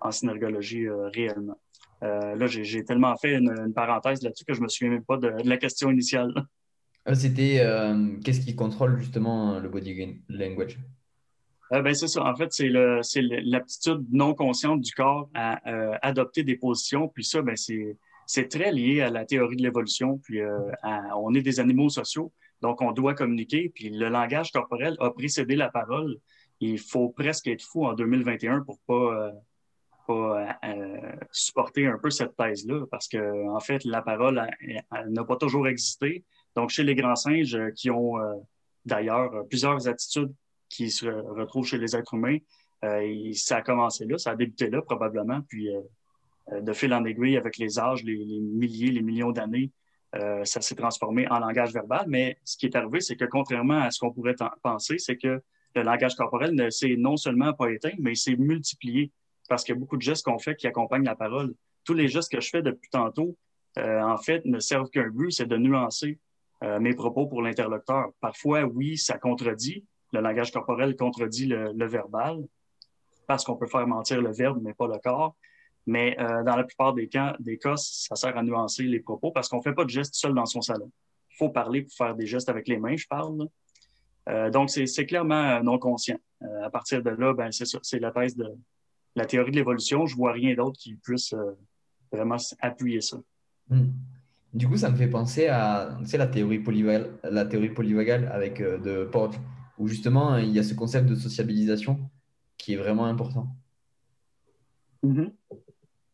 en 0.00 0.10
synergologie 0.10 0.88
réellement. 1.14 1.58
là, 2.00 2.46
j'ai 2.46 2.84
tellement 2.84 3.16
fait 3.16 3.36
une, 3.36 3.72
parenthèse 3.74 4.22
là-dessus 4.22 4.44
que 4.44 4.54
je 4.54 4.60
me 4.60 4.68
souviens 4.68 4.90
même 4.90 5.04
pas 5.04 5.16
de, 5.16 5.42
de 5.42 5.48
la 5.48 5.56
question 5.56 5.90
initiale. 5.90 6.32
Ah, 7.08 7.14
c'était 7.14 7.60
euh, 7.60 8.16
qu'est-ce 8.24 8.40
qui 8.40 8.56
contrôle 8.56 8.98
justement 8.98 9.60
le 9.60 9.68
body 9.68 10.20
language? 10.28 10.76
Euh, 11.72 11.80
ben, 11.80 11.94
c'est 11.94 12.08
ça. 12.08 12.24
En 12.24 12.34
fait, 12.34 12.52
c'est 12.52 12.68
l'aptitude 12.68 14.04
non 14.10 14.34
consciente 14.34 14.80
du 14.80 14.92
corps 14.92 15.30
à 15.32 15.60
euh, 15.70 15.96
adopter 16.02 16.42
des 16.42 16.56
positions. 16.56 17.06
Puis 17.06 17.24
ça, 17.24 17.42
ben, 17.42 17.54
c'est 17.56 18.48
très 18.48 18.72
lié 18.72 19.02
à 19.02 19.10
la 19.10 19.24
théorie 19.24 19.54
de 19.54 19.62
l'évolution. 19.62 20.18
Puis 20.18 20.40
on 21.16 21.32
est 21.34 21.42
des 21.42 21.60
animaux 21.60 21.90
sociaux, 21.90 22.32
donc 22.62 22.82
on 22.82 22.92
doit 22.92 23.14
communiquer. 23.14 23.70
Puis 23.74 23.90
le 23.90 24.08
langage 24.08 24.52
corporel 24.52 24.96
a 25.00 25.10
précédé 25.10 25.56
la 25.56 25.68
parole. 25.68 26.18
Il 26.60 26.78
faut 26.78 27.10
presque 27.10 27.46
être 27.48 27.62
fou 27.62 27.86
en 27.86 27.94
2021 27.94 28.62
pour 28.62 28.78
pas 28.86 29.32
pas 30.06 30.56
supporter 31.32 31.86
un 31.86 31.98
peu 31.98 32.10
cette 32.10 32.36
thèse-là, 32.36 32.86
parce 32.90 33.08
que 33.08 33.48
en 33.48 33.60
fait, 33.60 33.84
la 33.84 34.02
parole 34.02 34.40
n'a 35.08 35.24
pas 35.24 35.36
toujours 35.36 35.68
existé. 35.68 36.24
Donc, 36.54 36.70
chez 36.70 36.84
les 36.84 36.94
grands 36.94 37.16
singes 37.16 37.54
euh, 37.54 37.70
qui 37.70 37.90
ont 37.90 38.18
euh, 38.18 38.34
d'ailleurs 38.84 39.32
euh, 39.34 39.42
plusieurs 39.42 39.86
attitudes 39.88 40.32
qui 40.68 40.90
se 40.90 41.06
retrouvent 41.06 41.66
chez 41.66 41.78
les 41.78 41.94
êtres 41.94 42.14
humains, 42.14 42.38
ça 43.34 43.56
a 43.56 43.62
commencé 43.62 44.04
là, 44.04 44.18
ça 44.18 44.30
a 44.30 44.36
débuté 44.36 44.68
là 44.68 44.80
probablement, 44.82 45.40
puis 45.48 45.68
de 46.52 46.72
fil 46.72 46.92
en 46.92 47.04
aiguille 47.04 47.36
avec 47.36 47.56
les 47.56 47.78
âges, 47.78 48.04
les, 48.04 48.16
milliers, 48.40 48.90
les 48.90 49.02
millions 49.02 49.32
d'années, 49.32 49.70
ça 50.44 50.60
s'est 50.62 50.74
transformé 50.74 51.28
en 51.28 51.38
langage 51.40 51.72
verbal. 51.72 52.06
Mais 52.08 52.38
ce 52.44 52.56
qui 52.56 52.66
est 52.66 52.74
arrivé, 52.76 53.00
c'est 53.00 53.16
que 53.16 53.26
contrairement 53.26 53.80
à 53.80 53.90
ce 53.90 53.98
qu'on 53.98 54.12
pourrait 54.12 54.36
penser, 54.62 54.98
c'est 54.98 55.16
que 55.16 55.42
le 55.74 55.82
langage 55.82 56.14
corporel 56.14 56.54
ne 56.54 56.70
s'est 56.70 56.96
non 56.96 57.16
seulement 57.16 57.52
pas 57.52 57.70
éteint, 57.70 57.92
mais 57.98 58.12
il 58.12 58.16
s'est 58.16 58.36
multiplié 58.36 59.12
parce 59.48 59.62
qu'il 59.62 59.74
y 59.74 59.78
a 59.78 59.80
beaucoup 59.80 59.96
de 59.96 60.02
gestes 60.02 60.24
qu'on 60.24 60.38
fait 60.38 60.56
qui 60.56 60.66
accompagnent 60.66 61.04
la 61.04 61.14
parole. 61.14 61.54
Tous 61.84 61.94
les 61.94 62.08
gestes 62.08 62.32
que 62.32 62.40
je 62.40 62.48
fais 62.48 62.62
depuis 62.62 62.90
tantôt, 62.90 63.36
euh, 63.78 64.00
en 64.00 64.16
fait, 64.16 64.44
ne 64.44 64.58
servent 64.58 64.90
qu'un 64.90 65.08
but, 65.08 65.30
c'est 65.30 65.46
de 65.46 65.56
nuancer 65.56 66.18
euh, 66.64 66.80
mes 66.80 66.94
propos 66.94 67.26
pour 67.26 67.42
l'interlocuteur. 67.42 68.10
Parfois, 68.20 68.62
oui, 68.64 68.96
ça 68.96 69.18
contredit. 69.18 69.84
Le 70.12 70.20
langage 70.20 70.50
corporel 70.50 70.96
contredit 70.96 71.46
le, 71.46 71.86
verbal 71.86 72.38
parce 73.26 73.44
qu'on 73.44 73.56
peut 73.56 73.66
faire 73.66 73.86
mentir 73.86 74.22
le 74.22 74.32
verbe, 74.32 74.60
mais 74.62 74.72
pas 74.72 74.86
le 74.86 74.98
corps. 74.98 75.36
Mais 75.86 76.16
euh, 76.18 76.42
dans 76.42 76.56
la 76.56 76.64
plupart 76.64 76.94
des 76.94 77.08
cas, 77.08 77.36
des 77.38 77.58
cas, 77.58 77.76
ça 77.76 78.16
sert 78.16 78.36
à 78.36 78.42
nuancer 78.42 78.82
les 78.82 79.00
propos 79.00 79.30
parce 79.30 79.48
qu'on 79.48 79.58
ne 79.58 79.62
fait 79.62 79.74
pas 79.74 79.84
de 79.84 79.90
gestes 79.90 80.14
seul 80.14 80.34
dans 80.34 80.46
son 80.46 80.60
salon. 80.60 80.90
Il 81.30 81.36
faut 81.36 81.50
parler 81.50 81.82
pour 81.82 81.92
faire 81.92 82.14
des 82.14 82.26
gestes 82.26 82.48
avec 82.48 82.66
les 82.66 82.78
mains, 82.78 82.96
je 82.96 83.06
parle. 83.06 83.46
donc, 84.50 84.70
c'est 84.70 85.06
clairement 85.06 85.62
non 85.62 85.78
conscient. 85.78 86.16
à 86.62 86.70
partir 86.70 87.02
de 87.02 87.10
là, 87.10 87.34
ben, 87.34 87.50
c'est 87.52 88.00
la 88.00 88.10
thèse 88.10 88.34
de 88.34 88.46
la 89.14 89.26
théorie 89.26 89.50
de 89.50 89.56
l'évolution. 89.56 90.06
Je 90.06 90.16
vois 90.16 90.32
rien 90.32 90.54
d'autre 90.54 90.78
qui 90.78 90.96
puisse 90.96 91.34
vraiment 92.10 92.36
appuyer 92.60 93.00
ça. 93.00 93.18
Hmm. 93.68 93.90
Du 94.56 94.66
coup, 94.66 94.78
ça 94.78 94.90
me 94.90 94.96
fait 94.96 95.08
penser 95.08 95.48
à 95.48 95.98
la, 96.14 96.26
théorie 96.26 96.60
polyvagale, 96.60 97.18
la 97.24 97.44
théorie 97.44 97.68
polyvagale 97.68 98.30
avec 98.32 98.62
euh, 98.62 98.78
de 98.78 99.04
Porges, 99.04 99.38
où 99.76 99.86
justement 99.86 100.38
il 100.38 100.50
y 100.50 100.58
a 100.58 100.62
ce 100.62 100.72
concept 100.72 101.06
de 101.06 101.14
sociabilisation 101.14 101.98
qui 102.56 102.72
est 102.72 102.76
vraiment 102.76 103.04
important. 103.04 103.48
Mm-hmm. 105.04 105.30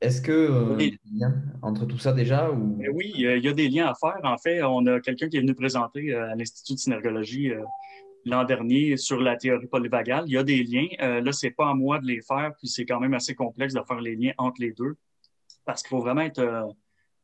Est-ce 0.02 0.20
que 0.20 0.32
euh, 0.32 0.76
y 0.78 0.86
a 0.86 0.90
des 0.90 0.98
liens 1.18 1.34
entre 1.62 1.86
tout 1.86 1.98
ça 1.98 2.12
déjà 2.12 2.50
ou... 2.50 2.78
Eh 2.82 2.88
oui, 2.88 3.12
il 3.14 3.44
y 3.44 3.48
a 3.48 3.52
des 3.52 3.68
liens 3.68 3.86
à 3.86 3.94
faire. 3.94 4.18
En 4.24 4.36
fait, 4.36 4.62
on 4.62 4.86
a 4.86 5.00
quelqu'un 5.00 5.28
qui 5.28 5.36
est 5.36 5.40
venu 5.40 5.54
présenter 5.54 6.12
euh, 6.12 6.32
à 6.32 6.34
l'Institut 6.34 6.74
de 6.74 6.78
synergologie 6.78 7.52
l'an 8.24 8.44
dernier 8.44 8.96
sur 8.96 9.20
la 9.20 9.36
théorie 9.36 9.66
polyvagale. 9.66 10.24
Il 10.26 10.32
y 10.32 10.38
a 10.38 10.44
des 10.44 10.62
liens. 10.62 10.88
là, 10.98 11.32
c'est 11.32 11.50
pas 11.50 11.70
à 11.70 11.74
moi 11.74 11.98
de 11.98 12.06
les 12.06 12.20
faire, 12.20 12.52
puis 12.58 12.68
c'est 12.68 12.84
quand 12.84 13.00
même 13.00 13.14
assez 13.14 13.34
complexe 13.34 13.74
de 13.74 13.80
faire 13.86 14.00
les 14.00 14.14
liens 14.14 14.32
entre 14.38 14.60
les 14.60 14.72
deux 14.72 14.96
parce 15.64 15.82
qu'il 15.82 15.90
faut 15.90 16.00
vraiment 16.00 16.22
être 16.22 16.74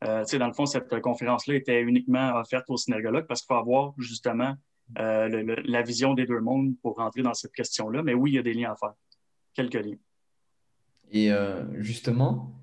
euh, 0.04 0.24
dans 0.38 0.46
le 0.46 0.52
fond, 0.52 0.66
cette 0.66 1.00
conférence-là 1.00 1.54
était 1.54 1.82
uniquement 1.82 2.36
offerte 2.36 2.64
aux 2.68 2.76
synergologues 2.76 3.26
parce 3.26 3.42
qu'il 3.42 3.48
faut 3.48 3.60
avoir 3.60 3.94
justement 3.98 4.54
euh, 4.98 5.56
la 5.64 5.82
vision 5.82 6.14
des 6.14 6.24
deux 6.24 6.40
mondes 6.40 6.74
pour 6.82 6.96
rentrer 6.96 7.22
dans 7.22 7.34
cette 7.34 7.52
question-là. 7.52 8.02
Mais 8.02 8.14
oui, 8.14 8.32
il 8.32 8.34
y 8.34 8.38
a 8.38 8.42
des 8.42 8.54
liens 8.54 8.72
à 8.72 8.76
faire. 8.76 8.94
Quelques 9.54 9.74
liens. 9.74 9.96
Et 11.10 11.32
euh, 11.32 11.64
justement, 11.80 12.54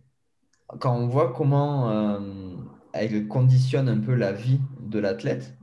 quand 0.79 0.95
on 0.95 1.07
voit 1.07 1.33
comment 1.33 2.19
elle 2.93 3.27
conditionne 3.27 3.89
un 3.89 3.99
peu 3.99 4.13
la 4.15 4.31
vie 4.31 4.59
de 4.79 4.99
l'athlète, 4.99 5.57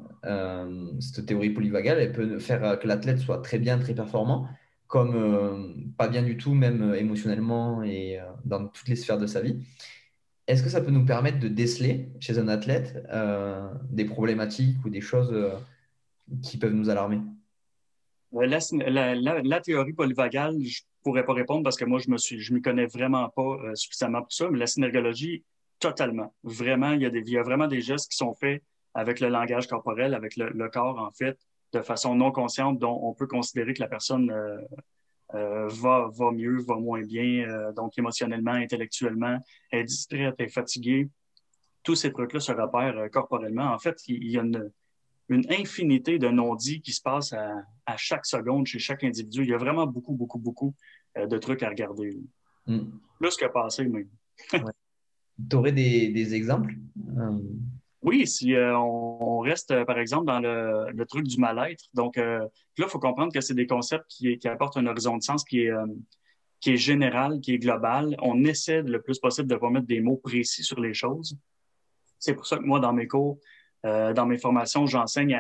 cette 1.00 1.26
théorie 1.26 1.50
polyvagale, 1.50 1.99
elle 1.99 2.12
peut 2.12 2.38
faire 2.38 2.78
que 2.78 2.87
l'athlète 2.87 3.18
soit 3.18 3.38
très 3.38 3.59
bien, 3.59 3.78
très 3.78 3.94
performant, 3.94 4.49
comme 4.87 5.92
pas 5.97 6.09
bien 6.09 6.23
du 6.23 6.37
tout, 6.37 6.54
même 6.54 6.94
émotionnellement 6.94 7.82
et 7.82 8.21
dans 8.44 8.66
toutes 8.68 8.88
les 8.88 8.97
sphères 8.97 9.18
de 9.18 9.26
sa 9.26 9.40
vie. 9.40 9.59
Est-ce 10.49 10.62
que 10.62 10.68
ça 10.68 10.80
peut 10.80 10.90
nous 10.90 11.04
permettre 11.04 11.38
de 11.38 11.49
déceler 11.49 12.09
chez 12.18 12.38
un 12.38 12.49
athlète 12.49 13.06
euh, 13.11 13.73
des 13.90 14.04
problématiques 14.04 14.85
ou 14.85 14.90
des 14.90 15.00
choses 15.00 15.30
euh, 15.32 15.52
qui 16.42 16.59
peuvent 16.59 16.75
nous 16.75 16.90
alarmer? 16.90 17.21
Euh, 18.35 18.47
la, 18.47 19.61
théorie 19.61 19.92
polyvagale, 19.92 20.56
je 20.62 20.82
pourrais 21.02 21.25
pas 21.25 21.32
répondre 21.32 21.62
parce 21.62 21.76
que 21.76 21.85
moi, 21.85 21.99
je 21.99 22.11
me 22.11 22.18
suis, 22.18 22.40
je 22.40 22.52
m'y 22.54 22.62
connais 22.62 22.87
vraiment 22.87 23.28
pas 23.28 23.59
suffisamment 23.75 24.23
pour 24.23 24.32
ça, 24.32 24.49
mais 24.50 24.59
la 24.59 24.66
synergologie, 24.66 25.44
totalement. 25.78 26.35
Vraiment, 26.44 26.92
il 26.92 27.02
y, 27.02 27.06
a 27.06 27.11
des, 27.11 27.21
il 27.21 27.30
y 27.30 27.38
a 27.38 27.42
vraiment 27.42 27.66
des 27.66 27.80
gestes 27.80 28.11
qui 28.11 28.16
sont 28.16 28.35
faits 28.35 28.62
avec 28.94 29.21
le 29.21 29.28
langage 29.28 29.66
corporel, 29.66 30.14
avec 30.14 30.37
le, 30.37 30.68
corps, 30.68 30.99
en 30.99 31.11
fait, 31.11 31.38
de 31.73 31.80
façon 31.80 32.14
non 32.14 32.30
consciente, 32.30 32.78
dont 32.78 33.00
on 33.02 33.14
peut 33.14 33.26
considérer 33.26 33.75
que 33.75 33.80
la 33.80 33.88
personne 33.88 34.30
euh, 35.35 35.66
va, 35.68 36.11
va 36.12 36.30
mieux, 36.30 36.61
va 36.61 36.76
moins 36.76 37.00
bien, 37.00 37.49
euh, 37.49 37.73
donc 37.73 37.97
émotionnellement, 37.97 38.52
intellectuellement, 38.52 39.38
est 39.71 39.85
distraite, 39.85 40.35
est 40.38 40.49
fatiguée. 40.49 41.09
Tous 41.82 41.94
ces 41.94 42.12
trucs-là 42.12 42.40
se 42.40 42.52
repèrent 42.52 42.99
euh, 42.99 43.09
corporellement. 43.09 43.73
En 43.73 43.78
fait, 43.78 43.97
il, 44.09 44.30
y 44.30 44.38
a 44.38 44.42
une, 44.42 44.71
une 45.29 45.45
infinité 45.50 46.19
de 46.19 46.29
non-dits 46.29 46.81
qui 46.81 46.93
se 46.93 47.00
passent 47.00 47.33
à, 47.33 47.64
à, 47.87 47.97
chaque 47.97 48.26
seconde 48.26 48.67
chez 48.67 48.79
chaque 48.79 49.05
individu. 49.05 49.43
Il 49.43 49.50
y 49.50 49.55
a 49.55 49.59
vraiment 49.59 49.87
beaucoup, 49.87 50.12
beaucoup, 50.12 50.38
beaucoup 50.38 50.75
de 51.17 51.38
trucs 51.38 51.62
à 51.62 51.69
regarder. 51.69 52.19
Mm. 52.67 52.81
Plus 53.19 53.37
que 53.37 53.47
passer, 53.47 53.85
même. 53.87 54.09
Tu 55.50 55.57
aurais 55.57 55.73
des, 55.73 56.09
des 56.09 56.35
exemples? 56.35 56.75
Oui, 58.02 58.26
si 58.26 58.55
euh, 58.55 58.76
on, 58.76 59.38
reste, 59.38 59.71
euh, 59.71 59.85
par 59.85 59.99
exemple, 59.99 60.26
dans 60.26 60.41
le, 60.41 61.05
truc 61.07 61.25
du 61.25 61.38
mal-être. 61.38 61.85
Donc, 61.95 62.19
euh, 62.19 62.41
là, 62.41 62.49
il 62.79 62.88
faut 62.88 62.99
comprendre 62.99 63.33
que 63.33 63.41
c'est 63.41 63.55
des 63.55 63.67
concepts 63.67 64.07
qui, 64.09 64.38
apportent 64.47 64.76
un 64.76 64.87
horizon 64.87 65.17
de 65.17 65.23
sens 65.23 65.45
qui 65.45 65.61
est, 65.61 65.73
qui 66.61 66.73
est 66.73 66.76
général, 66.76 67.41
qui 67.41 67.55
est 67.55 67.59
global. 67.59 68.17
On 68.21 68.45
essaie 68.45 68.83
le 68.83 69.00
plus 69.00 69.19
possible 69.21 69.49
de 69.49 69.57
pas 69.57 69.71
mettre 69.71 69.87
des 69.87 70.00
mots 70.00 70.17
précis 70.17 70.64
sur 70.64 70.81
les 70.81 70.95
choses. 70.95 71.37
C'est 72.19 72.35
pour 72.35 72.47
ça 72.47 72.57
que 72.57 72.64
moi, 72.64 72.81
dans 72.81 72.93
mes 72.93 73.07
cours, 73.07 73.38
dans 73.84 74.26
mes 74.26 74.38
formations, 74.38 74.86
j'enseigne 74.86 75.34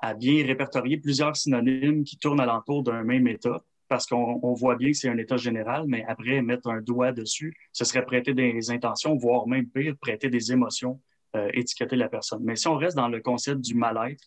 à, 0.00 0.14
bien 0.14 0.44
répertorier 0.44 0.98
plusieurs 0.98 1.36
synonymes 1.36 2.04
qui 2.04 2.18
tournent 2.18 2.40
alentour 2.40 2.82
d'un 2.82 3.02
même 3.02 3.26
état 3.28 3.62
parce 3.92 4.06
qu'on 4.06 4.54
voit 4.54 4.76
bien 4.76 4.90
que 4.90 4.96
c'est 4.96 5.10
un 5.10 5.18
état 5.18 5.36
général, 5.36 5.84
mais 5.86 6.02
après, 6.08 6.40
mettre 6.40 6.68
un 6.70 6.80
doigt 6.80 7.12
dessus, 7.12 7.54
ce 7.72 7.84
serait 7.84 8.06
prêter 8.06 8.32
des 8.32 8.70
intentions, 8.70 9.16
voire 9.16 9.46
même 9.46 9.68
pire, 9.68 9.94
prêter 10.00 10.30
des 10.30 10.50
émotions, 10.50 10.98
euh, 11.36 11.50
étiqueter 11.52 11.96
la 11.96 12.08
personne. 12.08 12.42
Mais 12.42 12.56
si 12.56 12.68
on 12.68 12.76
reste 12.76 12.96
dans 12.96 13.08
le 13.08 13.20
concept 13.20 13.60
du 13.60 13.74
mal-être, 13.74 14.24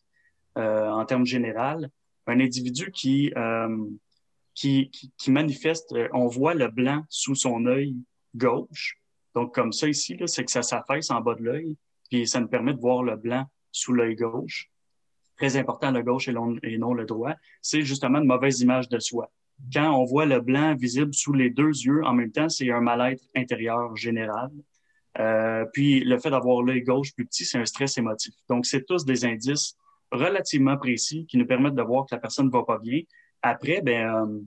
euh, 0.60 0.89
en 0.89 1.03
termes 1.05 1.25
général, 1.25 1.89
un 2.27 2.39
individu 2.39 2.91
qui, 2.91 3.34
euh, 3.36 3.88
qui, 4.53 4.91
qui, 5.17 5.31
manifeste, 5.31 5.95
on 6.13 6.27
voit 6.27 6.53
le 6.53 6.67
blanc 6.67 7.03
sous 7.10 7.34
son 7.34 7.65
œil 7.65 7.95
gauche. 8.36 9.00
Donc, 9.34 9.55
comme 9.55 9.74
ça 9.74 9.88
ici, 9.88 10.15
c'est 10.27 10.45
que 10.45 10.51
ça 10.51 10.62
s'affaisse 10.62 11.10
en 11.10 11.22
bas 11.22 11.34
de 11.34 11.43
l'œil, 11.43 11.75
puis 12.10 12.28
ça 12.28 12.40
nous 12.40 12.48
permet 12.48 12.74
de 12.74 12.80
voir 12.80 13.04
le 13.04 13.16
blanc 13.16 13.46
sous 13.72 13.94
l'œil 13.94 14.16
gauche. 14.16 14.70
Très 15.38 15.58
important, 15.58 15.92
le 15.92 16.02
gauche 16.02 16.30
et 16.30 16.78
non 16.78 16.94
le 16.94 17.06
droit. 17.06 17.34
C'est 17.62 17.82
justement 17.82 18.20
une 18.20 18.28
mauvaise 18.28 18.62
image 18.62 18.88
de 18.90 19.00
soi 19.00 19.30
quand 19.74 19.92
on 19.92 20.06
voit 20.06 20.26
le 20.26 20.40
blanc 20.40 20.76
visible 20.76 21.14
sous 21.14 21.34
les 21.34 21.50
deux 21.50 21.70
yeux 21.70 22.04
en 22.04 22.14
même 22.14 22.32
temps, 22.32 22.50
c'est 22.50 22.70
un 22.72 22.82
mal-être 22.82 23.24
intérieur 23.36 23.96
général. 23.96 24.52
Euh, 25.20 25.66
puis 25.72 26.02
le 26.02 26.18
fait 26.20 26.30
d'avoir 26.30 26.62
l'œil 26.62 26.82
gauche 26.82 27.14
plus 27.14 27.26
petit, 27.26 27.46
c'est 27.46 27.58
un 27.58 27.66
stress 27.66 27.98
émotif. 27.98 28.34
Donc, 28.50 28.66
c'est 28.66 28.86
tous 28.86 29.06
des 29.06 29.26
indices 29.26 29.78
relativement 30.12 30.78
précis 30.78 31.26
qui 31.28 31.38
nous 31.38 31.48
permettent 31.48 31.76
de 31.76 31.82
voir 31.82 32.06
que 32.06 32.14
la 32.14 32.20
personne 32.20 32.48
ne 32.48 32.52
va 32.52 32.64
pas 32.64 32.80
bien. 32.80 33.02
Après, 33.42 33.82
ben, 33.82 34.14
euh, 34.14 34.42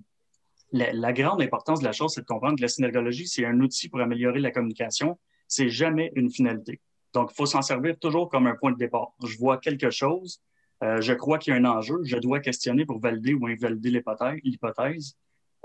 la, 0.73 1.13
grande 1.13 1.41
importance 1.41 1.81
de 1.81 1.85
la 1.85 1.93
chose, 1.93 2.13
c'est 2.15 2.21
de 2.21 2.27
comprendre 2.27 2.57
que 2.57 2.63
la 2.63 2.69
synergologie, 2.69 3.27
c'est 3.27 3.47
un 3.47 3.59
outil 3.61 3.89
pour 3.89 4.01
améliorer 4.01 4.41
la 4.41 4.51
communication. 4.51 5.19
C'est 5.47 5.71
jamais 5.71 6.13
une 6.15 6.31
finalité. 6.31 6.81
Donc, 7.15 7.31
il 7.33 7.35
faut 7.35 7.47
s'en 7.47 7.63
servir 7.63 7.99
toujours 7.99 8.29
comme 8.29 8.47
un 8.47 8.55
point 8.55 8.73
de 8.73 8.77
départ. 8.77 9.13
Je 9.25 9.37
vois 9.39 9.59
quelque 9.59 9.91
chose, 9.91 10.43
euh, 10.83 11.01
je 11.01 11.13
crois 11.13 11.39
qu'il 11.39 11.53
y 11.53 11.57
a 11.57 11.61
un 11.61 11.65
enjeu. 11.65 12.01
Je 12.05 12.17
dois 12.17 12.41
questionner 12.41 12.85
pour 12.85 13.01
valider 13.01 13.35
ou 13.35 13.47
invalider 13.47 13.91
l'hypothèse 13.91 15.17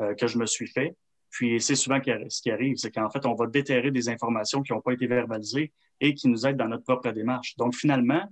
euh, 0.02 0.14
que 0.16 0.28
je 0.28 0.38
me 0.38 0.46
suis 0.46 0.68
fait. 0.68 0.96
Puis 1.30 1.60
c'est 1.60 1.76
souvent 1.76 2.00
ce 2.04 2.42
qui 2.42 2.52
arrive, 2.52 2.78
c'est 2.78 2.92
qu'en 2.92 3.10
fait, 3.10 3.26
on 3.26 3.34
va 3.34 3.48
déterrer 3.48 3.90
des 3.90 4.08
informations 4.08 4.62
qui 4.62 4.72
n'ont 4.72 4.82
pas 4.82 4.94
été 4.94 5.08
verbalisées 5.08 5.74
et 6.00 6.14
qui 6.14 6.28
nous 6.28 6.46
aident 6.46 6.58
dans 6.58 6.68
notre 6.68 6.84
propre 6.84 7.10
démarche. 7.12 7.56
Donc 7.58 7.74
finalement, 7.74 8.24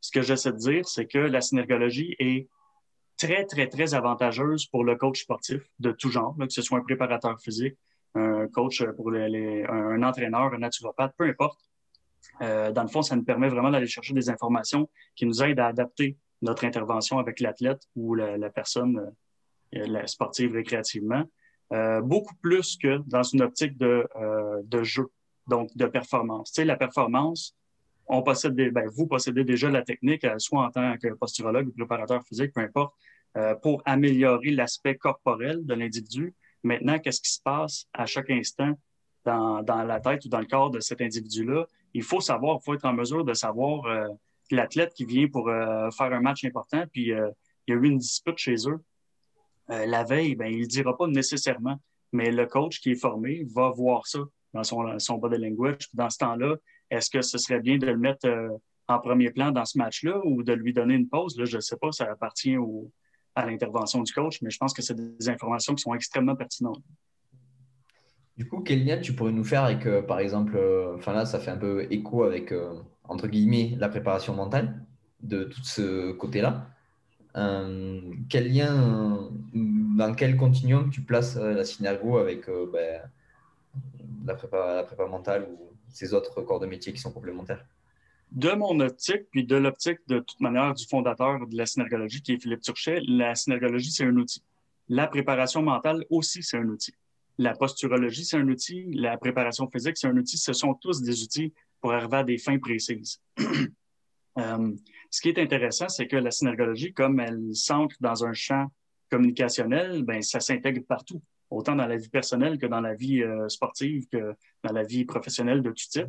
ce 0.00 0.10
que 0.10 0.20
j'essaie 0.20 0.52
de 0.52 0.58
dire, 0.58 0.86
c'est 0.86 1.06
que 1.06 1.18
la 1.18 1.40
synergologie 1.40 2.16
est 2.18 2.48
très, 3.16 3.46
très, 3.46 3.66
très 3.66 3.94
avantageuse 3.94 4.66
pour 4.66 4.84
le 4.84 4.96
coach 4.96 5.22
sportif 5.22 5.62
de 5.78 5.92
tout 5.92 6.10
genre, 6.10 6.36
que 6.38 6.48
ce 6.48 6.60
soit 6.60 6.78
un 6.78 6.82
préparateur 6.82 7.40
physique, 7.40 7.76
un 8.14 8.46
coach 8.48 8.84
pour 8.96 9.10
les, 9.10 9.64
un 9.64 10.02
entraîneur, 10.02 10.52
un 10.52 10.58
naturopathe, 10.58 11.14
peu 11.16 11.24
importe. 11.24 11.60
Euh, 12.42 12.72
dans 12.72 12.82
le 12.82 12.88
fond, 12.88 13.02
ça 13.02 13.16
nous 13.16 13.24
permet 13.24 13.48
vraiment 13.48 13.70
d'aller 13.70 13.86
chercher 13.86 14.14
des 14.14 14.30
informations 14.30 14.88
qui 15.14 15.26
nous 15.26 15.42
aident 15.42 15.60
à 15.60 15.66
adapter 15.66 16.16
notre 16.42 16.64
intervention 16.64 17.18
avec 17.18 17.40
l'athlète 17.40 17.82
ou 17.96 18.14
la, 18.14 18.50
personne 18.50 19.12
euh, 19.74 19.86
la 19.86 20.06
sportive 20.06 20.52
récréativement, 20.52 21.24
euh, 21.72 22.00
beaucoup 22.00 22.34
plus 22.42 22.76
que 22.76 22.98
dans 23.06 23.22
une 23.22 23.42
optique 23.42 23.76
de, 23.78 24.08
euh, 24.16 24.84
jeu, 24.84 25.06
donc 25.46 25.70
de 25.76 25.86
performance. 25.86 26.52
Tu 26.52 26.62
sais, 26.62 26.64
la 26.64 26.76
performance, 26.76 27.56
on 28.06 28.22
possède 28.22 28.54
ben, 28.54 28.88
vous 28.88 29.06
possédez 29.06 29.44
déjà 29.44 29.70
la 29.70 29.82
technique, 29.82 30.26
soit 30.38 30.64
en 30.64 30.70
tant 30.70 30.96
que 30.98 31.08
posturologue 31.14 31.68
ou 31.68 31.72
préparateur 31.72 32.24
physique, 32.24 32.52
peu 32.52 32.60
importe, 32.60 32.94
pour 33.62 33.80
améliorer 33.84 34.50
l'aspect 34.50 34.96
corporel 34.96 35.64
de 35.64 35.74
l'individu. 35.74 36.34
Maintenant, 36.64 36.98
qu'est-ce 36.98 37.20
qui 37.20 37.30
se 37.30 37.40
passe 37.40 37.86
à 37.92 38.06
chaque 38.06 38.30
instant 38.30 38.76
dans, 39.24 39.62
la 39.66 40.00
tête 40.00 40.24
ou 40.24 40.28
dans 40.28 40.40
le 40.40 40.46
corps 40.46 40.70
de 40.70 40.80
cet 40.80 41.00
individu-là? 41.00 41.66
Il 41.94 42.02
faut 42.02 42.20
savoir, 42.20 42.58
il 42.60 42.64
faut 42.64 42.74
être 42.74 42.84
en 42.84 42.92
mesure 42.92 43.24
de 43.24 43.34
savoir 43.34 43.84
l'athlète 44.50 44.94
qui 44.94 45.04
vient 45.04 45.28
pour 45.28 45.48
euh, 45.48 45.90
faire 45.90 46.12
un 46.12 46.20
match 46.20 46.44
important, 46.44 46.84
puis 46.92 47.12
euh, 47.12 47.30
il 47.66 47.74
y 47.74 47.76
a 47.76 47.80
eu 47.80 47.86
une 47.86 47.98
dispute 47.98 48.38
chez 48.38 48.56
eux, 48.66 48.82
euh, 49.70 49.86
la 49.86 50.04
veille, 50.04 50.34
ben, 50.34 50.52
il 50.52 50.62
ne 50.62 50.66
dira 50.66 50.96
pas 50.96 51.06
nécessairement, 51.06 51.80
mais 52.12 52.30
le 52.30 52.46
coach 52.46 52.80
qui 52.80 52.92
est 52.92 53.00
formé 53.00 53.46
va 53.54 53.70
voir 53.70 54.06
ça 54.06 54.20
dans 54.52 54.64
son, 54.64 54.98
son 54.98 55.18
body 55.18 55.38
language. 55.38 55.88
Dans 55.94 56.10
ce 56.10 56.18
temps-là, 56.18 56.56
Est-ce 56.90 57.08
que 57.08 57.22
ce 57.22 57.38
serait 57.38 57.60
bien 57.60 57.78
de 57.78 57.86
le 57.86 57.96
mettre 57.96 58.28
en 58.88 58.98
premier 58.98 59.30
plan 59.30 59.52
dans 59.52 59.64
ce 59.64 59.78
match-là 59.78 60.20
ou 60.24 60.42
de 60.42 60.52
lui 60.52 60.72
donner 60.72 60.94
une 60.94 61.08
pause? 61.08 61.40
Je 61.44 61.56
ne 61.56 61.60
sais 61.60 61.76
pas, 61.76 61.92
ça 61.92 62.10
appartient 62.10 62.56
à 63.36 63.46
l'intervention 63.46 64.02
du 64.02 64.12
coach, 64.12 64.42
mais 64.42 64.50
je 64.50 64.58
pense 64.58 64.74
que 64.74 64.82
c'est 64.82 64.96
des 64.96 65.28
informations 65.28 65.76
qui 65.76 65.82
sont 65.82 65.94
extrêmement 65.94 66.34
pertinentes. 66.34 66.82
Du 68.40 68.48
coup, 68.48 68.62
quel 68.62 68.86
lien 68.86 68.96
tu 68.96 69.12
pourrais 69.12 69.32
nous 69.32 69.44
faire 69.44 69.64
avec, 69.64 69.84
euh, 69.84 70.00
par 70.00 70.18
exemple, 70.18 70.56
euh, 70.56 70.96
enfin 70.96 71.12
là, 71.12 71.26
ça 71.26 71.38
fait 71.38 71.50
un 71.50 71.58
peu 71.58 71.86
écho 71.90 72.24
avec, 72.24 72.52
euh, 72.52 72.72
entre 73.04 73.28
guillemets, 73.28 73.76
la 73.78 73.90
préparation 73.90 74.34
mentale 74.34 74.82
de 75.22 75.44
tout 75.44 75.62
ce 75.62 76.12
côté-là. 76.12 76.66
quel 78.30 78.50
lien, 78.50 79.30
dans 79.52 80.14
quel 80.14 80.38
continuum 80.38 80.88
tu 80.88 81.02
places 81.02 81.36
la 81.36 81.64
synergo 81.64 82.16
avec 82.16 82.46
ben, 82.72 83.02
la, 84.24 84.34
prépa, 84.34 84.76
la 84.76 84.84
prépa 84.84 85.06
mentale 85.06 85.46
ou 85.52 85.58
ces 85.90 86.14
autres 86.14 86.40
corps 86.40 86.60
de 86.60 86.66
métier 86.66 86.94
qui 86.94 87.00
sont 87.00 87.12
complémentaires? 87.12 87.66
de 88.32 88.52
mon 88.52 88.80
optique, 88.80 89.24
puis 89.30 89.44
de 89.44 89.56
l'optique 89.56 89.98
de 90.08 90.20
toute 90.20 90.40
manière 90.40 90.72
du 90.72 90.86
fondateur 90.86 91.46
de 91.46 91.56
la 91.58 91.66
synergologie, 91.66 92.22
qui 92.22 92.32
est 92.32 92.40
Philippe 92.40 92.62
Turchet, 92.62 93.00
la 93.06 93.34
synergologie, 93.34 93.90
c'est 93.90 94.04
un 94.04 94.16
outil. 94.16 94.42
La 94.88 95.08
préparation 95.08 95.60
mentale 95.62 96.06
aussi, 96.08 96.42
c'est 96.42 96.56
un 96.56 96.68
outil. 96.68 96.94
La 97.40 97.54
posturologie, 97.54 98.26
c'est 98.26 98.36
un 98.36 98.46
outil. 98.48 98.92
La 98.92 99.16
préparation 99.16 99.66
physique, 99.66 99.96
c'est 99.96 100.08
un 100.08 100.16
outil. 100.18 100.36
Ce 100.36 100.52
sont 100.52 100.74
tous 100.74 101.00
des 101.00 101.22
outils 101.22 101.54
pour 101.80 101.90
arriver 101.90 102.18
à 102.18 102.22
des 102.22 102.36
fins 102.36 102.58
précises. 102.58 103.20
Euh, 104.38 104.72
ce 105.10 105.20
qui 105.20 105.28
est 105.28 105.40
intéressant, 105.40 105.88
c'est 105.88 106.06
que 106.06 106.16
la 106.16 106.30
synergologie, 106.30 106.92
comme 106.92 107.18
elle 107.18 107.52
s'ancre 107.52 107.96
dans 107.98 108.24
un 108.24 108.32
champ 108.32 108.68
communicationnel, 109.10 110.04
ben, 110.04 110.22
ça 110.22 110.38
s'intègre 110.38 110.82
partout, 110.86 111.20
autant 111.50 111.74
dans 111.74 111.88
la 111.88 111.96
vie 111.96 112.08
personnelle 112.08 112.56
que 112.56 112.66
dans 112.66 112.80
la 112.80 112.94
vie 112.94 113.20
euh, 113.24 113.48
sportive, 113.48 114.06
que 114.06 114.36
dans 114.62 114.72
la 114.72 114.84
vie 114.84 115.04
professionnelle 115.04 115.62
de 115.62 115.70
tout 115.70 115.88
type. 115.90 116.06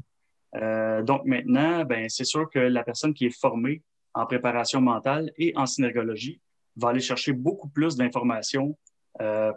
Euh, 0.55 1.01
donc 1.01 1.25
maintenant, 1.25 1.83
ben, 1.83 2.07
c'est 2.09 2.23
sûr 2.23 2.47
que 2.47 2.59
la 2.59 2.83
personne 2.83 3.15
qui 3.15 3.25
est 3.25 3.37
formée 3.37 3.81
en 4.13 4.27
préparation 4.27 4.81
mentale 4.81 5.31
et 5.37 5.51
en 5.57 5.65
synergologie 5.65 6.39
va 6.75 6.89
aller 6.89 7.01
chercher 7.01 7.33
beaucoup 7.33 7.69
plus 7.69 7.95
d'informations 7.95 8.77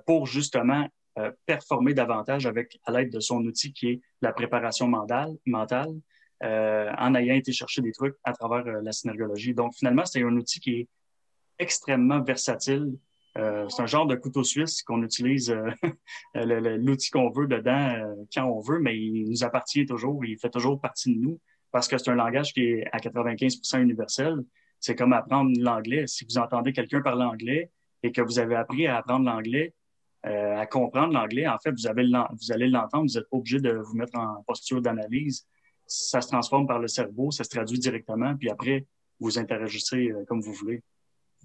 pour 0.07 0.27
justement 0.27 0.89
euh, 1.19 1.31
performer 1.47 1.95
davantage 1.95 2.45
avec 2.47 2.81
à 2.85 2.91
l'aide 2.91 3.13
de 3.13 3.21
son 3.21 3.45
outil 3.45 3.73
qui 3.73 3.89
est 3.89 4.01
la 4.21 4.33
préparation 4.33 4.89
mentale, 4.89 5.33
mentale 5.47 5.93
euh, 6.43 6.91
en 6.99 7.15
ayant 7.15 7.37
été 7.37 7.53
chercher 7.53 7.83
des 7.83 7.93
trucs 7.93 8.17
à 8.25 8.33
travers 8.33 8.67
euh, 8.67 8.83
la 8.83 8.91
synergologie. 8.91 9.55
Donc 9.55 9.75
finalement, 9.75 10.05
c'est 10.05 10.23
un 10.23 10.37
outil 10.37 10.59
qui 10.59 10.75
est 10.81 10.89
extrêmement 11.61 12.21
versatile. 12.21 12.99
c'est 13.37 13.83
un 13.83 13.87
genre 13.87 14.07
de 14.07 14.17
couteau 14.17 14.43
suisse 14.43 14.83
qu'on 14.83 15.03
utilise 15.05 15.55
l'outil 16.35 17.11
qu'on 17.11 17.31
veut 17.31 17.47
dedans 17.47 17.93
quand 18.35 18.47
on 18.47 18.61
veut, 18.61 18.81
mais 18.81 18.97
il 18.99 19.31
nous 19.31 19.45
appartient 19.45 19.87
toujours, 19.87 20.25
il 20.25 20.37
fait 20.37 20.51
toujours 20.51 20.81
partie 20.81 21.15
de 21.15 21.21
nous 21.21 21.41
parce 21.71 21.87
que 21.87 21.97
c'est 21.99 22.11
un 22.11 22.17
langage 22.17 22.53
qui 22.53 22.63
est 22.63 22.89
à 22.93 22.99
95% 22.99 23.81
universel. 23.81 24.45
C'est 24.81 24.97
comme 24.97 25.13
apprendre 25.13 25.53
l'anglais. 25.61 26.07
Si 26.07 26.25
vous 26.25 26.39
entendez 26.39 26.73
quelqu'un 26.73 27.03
parler 27.03 27.25
anglais 27.25 27.71
et 28.03 28.13
que 28.13 28.21
vous 28.21 28.39
avez 28.39 28.55
appris 28.55 28.87
à 28.87 28.99
apprendre 28.99 29.27
l'anglais, 29.27 29.75
euh, 30.27 30.57
à 30.57 30.67
comprendre 30.67 31.13
l'anglais, 31.13 31.47
en 31.47 31.59
fait, 31.59 31.73
vous, 31.73 31.87
avez 31.87 32.05
vous 32.05 32.53
allez 32.53 32.69
l'entendre, 32.69 33.07
vous 33.07 33.19
n'êtes 33.19 33.29
pas 33.29 33.37
obligé 33.37 33.61
de 33.61 33.73
vous 33.73 33.95
mettre 33.95 34.19
en 34.19 34.43
posture 34.47 34.81
d'analyse. 34.81 35.47
Ça 35.87 36.23
se 36.23 36.29
transforme 36.29 36.67
par 36.67 36.79
le 36.79 36.89
cerveau, 36.89 37.31
ça 37.31 37.45
se 37.45 37.51
traduit 37.51 37.79
directement, 37.79 38.35
puis 38.35 38.49
après, 38.49 38.87
vous 39.21 39.39
interagissez 39.39 40.11
euh, 40.11 40.25
comme 40.27 40.41
vous 40.41 40.53
voulez. 40.53 40.83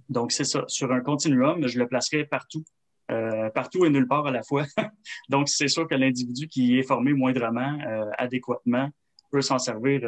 Donc, 0.08 0.32
c'est 0.32 0.46
ça. 0.46 0.64
Sur 0.68 0.92
un 0.94 1.02
continuum, 1.02 1.68
je 1.68 1.78
le 1.78 1.88
placerai 1.88 2.24
partout, 2.26 2.64
euh, 3.12 3.50
partout 3.50 3.86
et 3.86 3.90
nulle 3.90 4.08
part 4.08 4.26
à 4.26 4.32
la 4.32 4.44
fois. 4.44 4.64
Donc, 5.30 5.50
c'est 5.50 5.68
sûr 5.68 5.88
que 5.88 5.96
l'individu 5.96 6.48
qui 6.48 6.80
est 6.80 6.84
formé 6.84 7.14
moindrement, 7.14 7.78
adéquatement, 8.18 8.90
peut 9.30 9.42
s'en 9.42 9.60
servir 9.60 10.02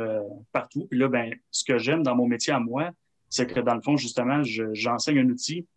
partout. 0.51 0.87
Puis 0.89 0.97
là, 0.97 1.07
ben, 1.07 1.35
ce 1.51 1.63
que 1.63 1.77
j'aime 1.77 2.01
dans 2.01 2.15
mon 2.15 2.25
métier 2.25 2.53
à 2.53 2.59
moi, 2.59 2.89
c'est 3.29 3.45
que 3.45 3.59
dans 3.59 3.75
le 3.75 3.81
fond, 3.81 3.95
justement, 3.95 4.41
j'enseigne 4.43 5.19
un 5.19 5.29
outil 5.29 5.67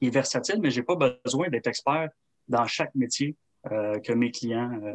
est 0.00 0.10
versatile, 0.10 0.60
mais 0.60 0.70
j'ai 0.70 0.82
pas 0.82 0.96
besoin 0.96 1.48
d'être 1.48 1.66
expert 1.66 2.08
dans 2.48 2.66
chaque 2.66 2.94
métier 2.94 3.36
euh, 3.70 3.98
que 4.00 4.12
mes 4.12 4.30
clients 4.30 4.70
euh, 4.82 4.94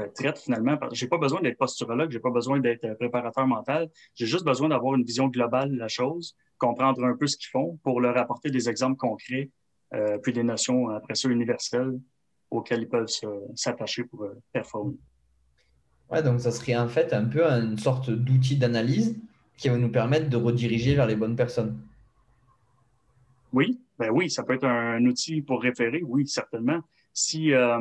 euh, 0.00 0.08
traitent 0.14 0.38
finalement. 0.38 0.76
J'ai 0.92 1.08
pas 1.08 1.18
besoin 1.18 1.40
d'être 1.40 1.58
posturologue, 1.58 2.10
j'ai 2.10 2.20
pas 2.20 2.30
besoin 2.30 2.60
d'être 2.60 2.86
préparateur 2.94 3.46
mental. 3.46 3.88
J'ai 4.14 4.26
juste 4.26 4.44
besoin 4.44 4.68
d'avoir 4.68 4.94
une 4.94 5.04
vision 5.04 5.28
globale 5.28 5.70
de 5.70 5.78
la 5.78 5.88
chose, 5.88 6.36
comprendre 6.58 7.04
un 7.04 7.16
peu 7.16 7.26
ce 7.26 7.36
qu'ils 7.36 7.50
font 7.50 7.78
pour 7.82 8.00
leur 8.00 8.16
apporter 8.16 8.50
des 8.50 8.68
exemples 8.68 8.96
concrets, 8.96 9.50
puis 10.22 10.34
des 10.34 10.42
notions 10.42 10.90
après 10.90 11.14
ça 11.14 11.30
universelles 11.30 11.98
auxquelles 12.50 12.82
ils 12.82 12.88
peuvent 12.88 13.08
s'attacher 13.54 14.04
pour 14.04 14.26
performer. 14.52 14.98
Ouais, 16.10 16.22
donc 16.22 16.40
ça 16.40 16.50
serait 16.50 16.76
en 16.76 16.88
fait 16.88 17.12
un 17.12 17.24
peu 17.24 17.42
une 17.44 17.78
sorte 17.78 18.10
d'outil 18.10 18.56
d'analyse 18.56 19.18
qui 19.56 19.68
va 19.68 19.76
nous 19.76 19.90
permettre 19.90 20.28
de 20.28 20.36
rediriger 20.36 20.94
vers 20.94 21.06
les 21.06 21.16
bonnes 21.16 21.36
personnes. 21.36 21.80
Oui, 23.52 23.80
ben 23.98 24.10
oui, 24.10 24.30
ça 24.30 24.42
peut 24.42 24.54
être 24.54 24.66
un, 24.66 25.04
outil 25.04 25.42
pour 25.42 25.62
référer, 25.62 26.02
oui, 26.04 26.26
certainement. 26.26 26.80
Si, 27.12 27.52
euh, 27.52 27.80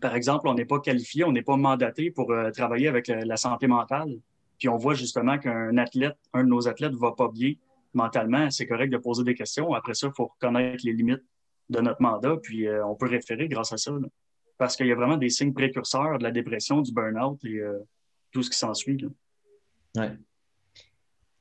par 0.00 0.14
exemple, 0.14 0.48
on 0.48 0.54
n'est 0.54 0.64
pas 0.64 0.80
qualifié, 0.80 1.24
on 1.24 1.32
n'est 1.32 1.42
pas 1.42 1.56
mandaté 1.56 2.10
pour 2.10 2.32
euh, 2.32 2.50
travailler 2.50 2.88
avec 2.88 3.08
la, 3.08 3.36
santé 3.36 3.66
mentale, 3.66 4.18
puis 4.58 4.68
on 4.68 4.76
voit 4.76 4.94
justement 4.94 5.38
qu'un 5.38 5.76
athlète, 5.76 6.16
un 6.32 6.44
de 6.44 6.48
nos 6.48 6.68
athlètes 6.68 6.94
va 6.94 7.12
pas 7.12 7.28
bien 7.28 7.54
mentalement, 7.92 8.50
c'est 8.50 8.66
correct 8.66 8.90
de 8.90 8.98
poser 8.98 9.24
des 9.24 9.34
questions. 9.34 9.74
Après 9.74 9.94
ça, 9.94 10.06
il 10.06 10.12
faut 10.14 10.26
reconnaître 10.26 10.84
les 10.84 10.92
limites 10.92 11.24
de 11.68 11.80
notre 11.80 12.00
mandat, 12.00 12.36
puis 12.42 12.66
euh, 12.66 12.86
on 12.86 12.94
peut 12.94 13.08
référer 13.08 13.48
grâce 13.48 13.72
à 13.72 13.76
ça. 13.76 13.92
Parce 14.58 14.76
qu'il 14.76 14.86
y 14.86 14.92
a 14.92 14.94
vraiment 14.94 15.16
des 15.16 15.30
signes 15.30 15.52
précurseurs 15.52 16.18
de 16.18 16.22
la 16.22 16.30
dépression, 16.30 16.82
du 16.82 16.92
burn-out 16.92 17.42
et 17.44 17.62
tout 18.30 18.42
ce 18.42 18.50
qui 18.50 18.58
s'ensuit. 18.58 18.98
Ouais. 19.96 20.12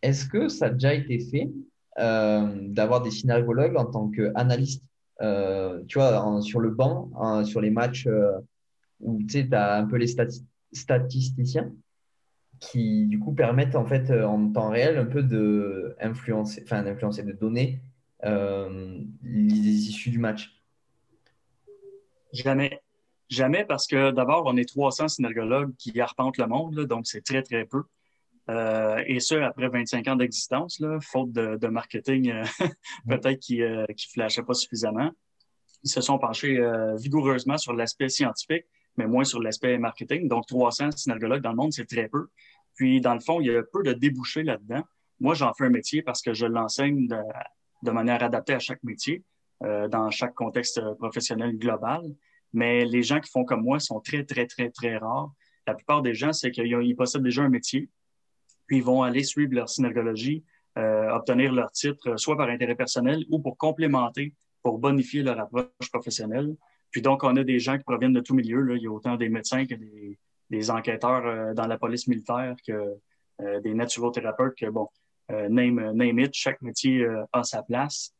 Est-ce 0.01 0.25
que 0.25 0.47
ça 0.47 0.67
a 0.67 0.69
déjà 0.69 0.93
été 0.93 1.19
fait? 1.19 1.49
euh, 1.49 1.78
d'avoir 1.97 3.01
des 3.01 3.11
synergologues 3.11 3.75
en 3.77 3.85
tant 3.85 4.09
qu'analystes. 4.09 4.83
Euh, 5.21 5.83
tu 5.87 5.97
vois, 5.97 6.41
sur 6.41 6.59
le 6.59 6.69
banc, 6.69 7.11
sur 7.43 7.59
les 7.59 7.71
matchs 7.71 8.07
euh, 8.07 8.39
où 9.01 9.21
tu 9.23 9.47
as 9.51 9.77
un 9.77 9.85
peu 9.85 9.97
les 9.97 10.07
statisticiens 10.71 11.73
qui 12.61 13.05
du 13.07 13.19
coup 13.19 13.33
permettent 13.33 13.75
en 13.75 13.85
fait 13.85 14.11
en 14.11 14.49
temps 14.51 14.69
réel 14.69 14.97
un 14.97 15.05
peu 15.05 15.23
de 15.23 15.95
influencer, 16.01 16.61
enfin 16.63 16.83
d'influencer, 16.83 17.23
de 17.23 17.33
donner 17.33 17.81
les 18.23 19.89
issues 19.89 20.09
du 20.09 20.19
match. 20.19 20.59
Jamais. 22.33 22.81
Jamais 23.29 23.63
parce 23.63 23.85
que 23.85 24.11
d'abord, 24.11 24.43
on 24.47 24.57
est 24.57 24.67
300 24.67 25.07
synergologues 25.07 25.75
qui 25.77 25.99
arpentent 26.01 26.37
le 26.37 26.47
monde, 26.47 26.79
donc 26.85 27.05
c'est 27.05 27.21
très, 27.21 27.43
très 27.43 27.65
peu. 27.65 27.83
Euh, 28.49 29.03
et 29.05 29.19
ce, 29.19 29.35
après 29.35 29.67
25 29.67 30.07
ans 30.07 30.15
d'existence, 30.15 30.81
faute 31.01 31.31
de, 31.31 31.67
marketing, 31.67 32.31
euh, 32.31 32.43
peut-être 33.07 33.39
qui 33.39 33.59
ne 33.59 33.83
euh, 33.83 33.85
flashait 34.13 34.43
pas 34.43 34.53
suffisamment. 34.53 35.11
Ils 35.83 35.89
se 35.89 36.01
sont 36.01 36.17
penchés 36.19 36.59
vigoureusement 36.97 37.57
sur 37.57 37.71
l'aspect 37.71 38.09
scientifique, 38.09 38.65
mais 38.97 39.07
moins 39.07 39.23
sur 39.23 39.39
l'aspect 39.39 39.77
marketing. 39.77 40.27
Donc, 40.27 40.45
300 40.47 40.91
synergologues 40.91 41.41
dans 41.41 41.51
le 41.51 41.55
monde, 41.55 41.71
c'est 41.71 41.85
très 41.85 42.09
peu. 42.09 42.27
Puis, 42.75 42.99
dans 42.99 43.13
le 43.13 43.21
fond, 43.21 43.39
il 43.39 43.47
y 43.47 43.55
a 43.55 43.63
peu 43.63 43.81
de 43.81 43.93
débouchés 43.93 44.43
là-dedans. 44.43 44.83
Moi, 45.21 45.35
j'en 45.35 45.53
fais 45.53 45.67
un 45.67 45.69
métier 45.69 46.01
parce 46.01 46.21
que 46.21 46.33
je 46.33 46.45
l'enseigne 46.45 47.07
de, 47.07 47.15
de, 47.83 47.91
manière 47.91 48.21
adaptée 48.21 48.55
à 48.55 48.59
chaque 48.59 48.83
métier, 48.83 49.23
dans 49.61 50.09
chaque 50.11 50.33
contexte 50.35 50.81
professionnel 50.97 51.57
global. 51.57 52.01
Mais 52.51 52.83
les 52.83 53.01
gens 53.01 53.21
qui 53.21 53.31
font 53.31 53.45
comme 53.45 53.61
moi 53.61 53.79
sont 53.79 54.01
très, 54.01 54.25
très, 54.25 54.47
très, 54.47 54.69
très 54.71 54.97
rares. 54.97 55.31
La 55.65 55.75
plupart 55.75 56.01
des 56.01 56.13
gens, 56.13 56.33
c'est 56.33 56.51
qu'ils 56.51 56.95
possèdent 56.97 57.23
déjà 57.23 57.43
un 57.43 57.49
métier, 57.49 57.89
puis 58.69 58.77
ils 58.77 58.83
vont 58.83 59.01
aller 59.01 59.23
suivre 59.23 59.55
leur 59.55 59.67
synergologie, 59.67 60.43
euh, 60.77 61.09
obtenir 61.09 61.51
leur 61.51 61.71
titre, 61.71 62.17
soit 62.17 62.37
par 62.37 62.49
intérêt 62.49 62.75
personnel 62.75 63.25
ou 63.31 63.39
pour 63.39 63.57
complémenter, 63.57 64.35
pour 64.61 64.77
bonifier 64.77 65.23
leur 65.23 65.39
approche 65.39 65.89
professionnelle. 65.91 66.55
Puis 66.91 67.01
donc, 67.01 67.23
on 67.23 67.35
a 67.35 67.43
des 67.43 67.59
gens 67.59 67.79
qui 67.79 67.83
proviennent 67.83 68.13
de 68.13 68.19
tout 68.19 68.35
milieu. 68.35 68.61
Là. 68.61 68.75
Il 68.75 68.83
y 68.83 68.87
a 68.87 68.91
autant 68.91 69.15
des 69.15 69.27
médecins 69.27 69.65
que 69.65 69.73
des, 70.51 70.71
enquêteurs 70.71 71.25
euh, 71.25 71.53
dans 71.55 71.65
la 71.65 71.79
police 71.79 72.07
militaire, 72.07 72.55
que 72.65 72.95
euh, 73.41 73.59
des 73.61 73.73
naturothérapeutes, 73.73 74.55
que 74.55 74.67
bon, 74.67 74.87
name, 75.29 75.91
name 75.93 76.19
it, 76.19 76.33
chaque 76.33 76.61
métier 76.61 77.07
a 77.33 77.43
sa 77.43 77.63
place. 77.63 78.13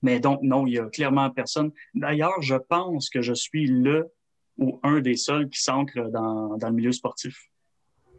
Mais 0.00 0.18
donc, 0.18 0.40
non, 0.42 0.66
il 0.66 0.74
y 0.74 0.78
a 0.78 0.86
clairement 0.86 1.30
personne. 1.30 1.70
D'ailleurs, 1.94 2.40
je 2.40 2.56
pense 2.56 3.08
que 3.08 3.22
je 3.22 3.34
suis 3.34 3.66
le 3.66 4.10
ou 4.58 4.80
un 4.82 5.00
des 5.00 5.16
seuls 5.16 5.48
qui 5.48 5.60
s'ancre 5.60 6.10
dans, 6.10 6.56
dans 6.56 6.68
le 6.68 6.74
milieu 6.74 6.92
sportif. 6.92 7.51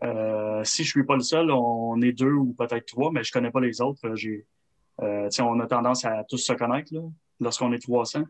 Euh, 0.04 0.63
si 0.63 0.84
je 0.84 0.89
suis 0.89 1.04
pas 1.04 1.16
le 1.16 1.22
seul, 1.22 1.50
on 1.52 2.02
est 2.02 2.12
deux 2.12 2.34
ou 2.34 2.54
peut-être 2.54 2.86
trois, 2.86 3.12
mais 3.12 3.24
je 3.24 3.32
connais 3.32 3.52
pas 3.52 3.62
les 3.62 3.80
autres. 3.82 4.16
J'ai, 4.16 4.46
euh, 5.02 5.30
on 5.39 5.60
a 5.60 5.68
tendance 5.68 6.06
à 6.06 6.24
tous 6.28 6.38
se 6.38 6.54
connaître 6.54 6.92
lorsqu'on 7.39 7.72
est 7.72 7.80
300. 7.80 8.24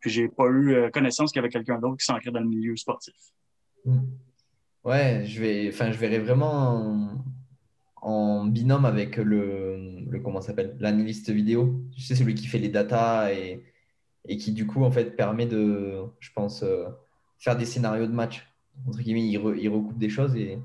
Puis 0.00 0.10
j'ai 0.10 0.28
pas 0.28 0.46
eu 0.46 0.74
euh, 0.74 0.90
connaissance 0.90 1.32
qu'il 1.32 1.40
y 1.40 1.44
avait 1.44 1.50
quelqu'un 1.50 1.78
d'autre 1.78 1.96
qui 1.98 2.06
s'ancrait 2.06 2.30
dans 2.30 2.40
le 2.40 2.48
milieu 2.48 2.76
sportif. 2.76 3.14
Hmm. 3.84 4.06
Ouais, 4.84 5.24
je 5.26 5.40
vais, 5.40 5.68
enfin, 5.68 5.90
je 5.90 5.98
verrai 5.98 6.18
vraiment 6.18 7.10
en, 7.96 8.44
binôme 8.46 8.84
avec 8.84 9.16
le, 9.16 10.00
le 10.08 10.20
comment 10.20 10.40
s'appelle, 10.40 10.76
l'analyste 10.78 11.30
vidéo. 11.30 11.82
Tu 11.92 12.00
sais, 12.00 12.14
celui 12.14 12.34
qui 12.34 12.46
fait 12.46 12.58
les 12.58 12.68
datas 12.68 13.32
et, 13.32 13.64
qui 14.38 14.52
du 14.52 14.66
coup 14.66 14.84
en 14.84 14.90
fait 14.90 15.16
permet 15.16 15.46
de, 15.46 16.04
je 16.20 16.30
pense, 16.32 16.64
faire 17.38 17.56
des 17.56 17.64
scénarios 17.64 18.06
de 18.06 18.12
match. 18.12 18.46
Entre 18.86 19.00
guillemets, 19.00 19.26
il 19.26 19.68
recoupe 19.68 19.98
des 19.98 20.10
choses 20.10 20.36
et 20.36 20.58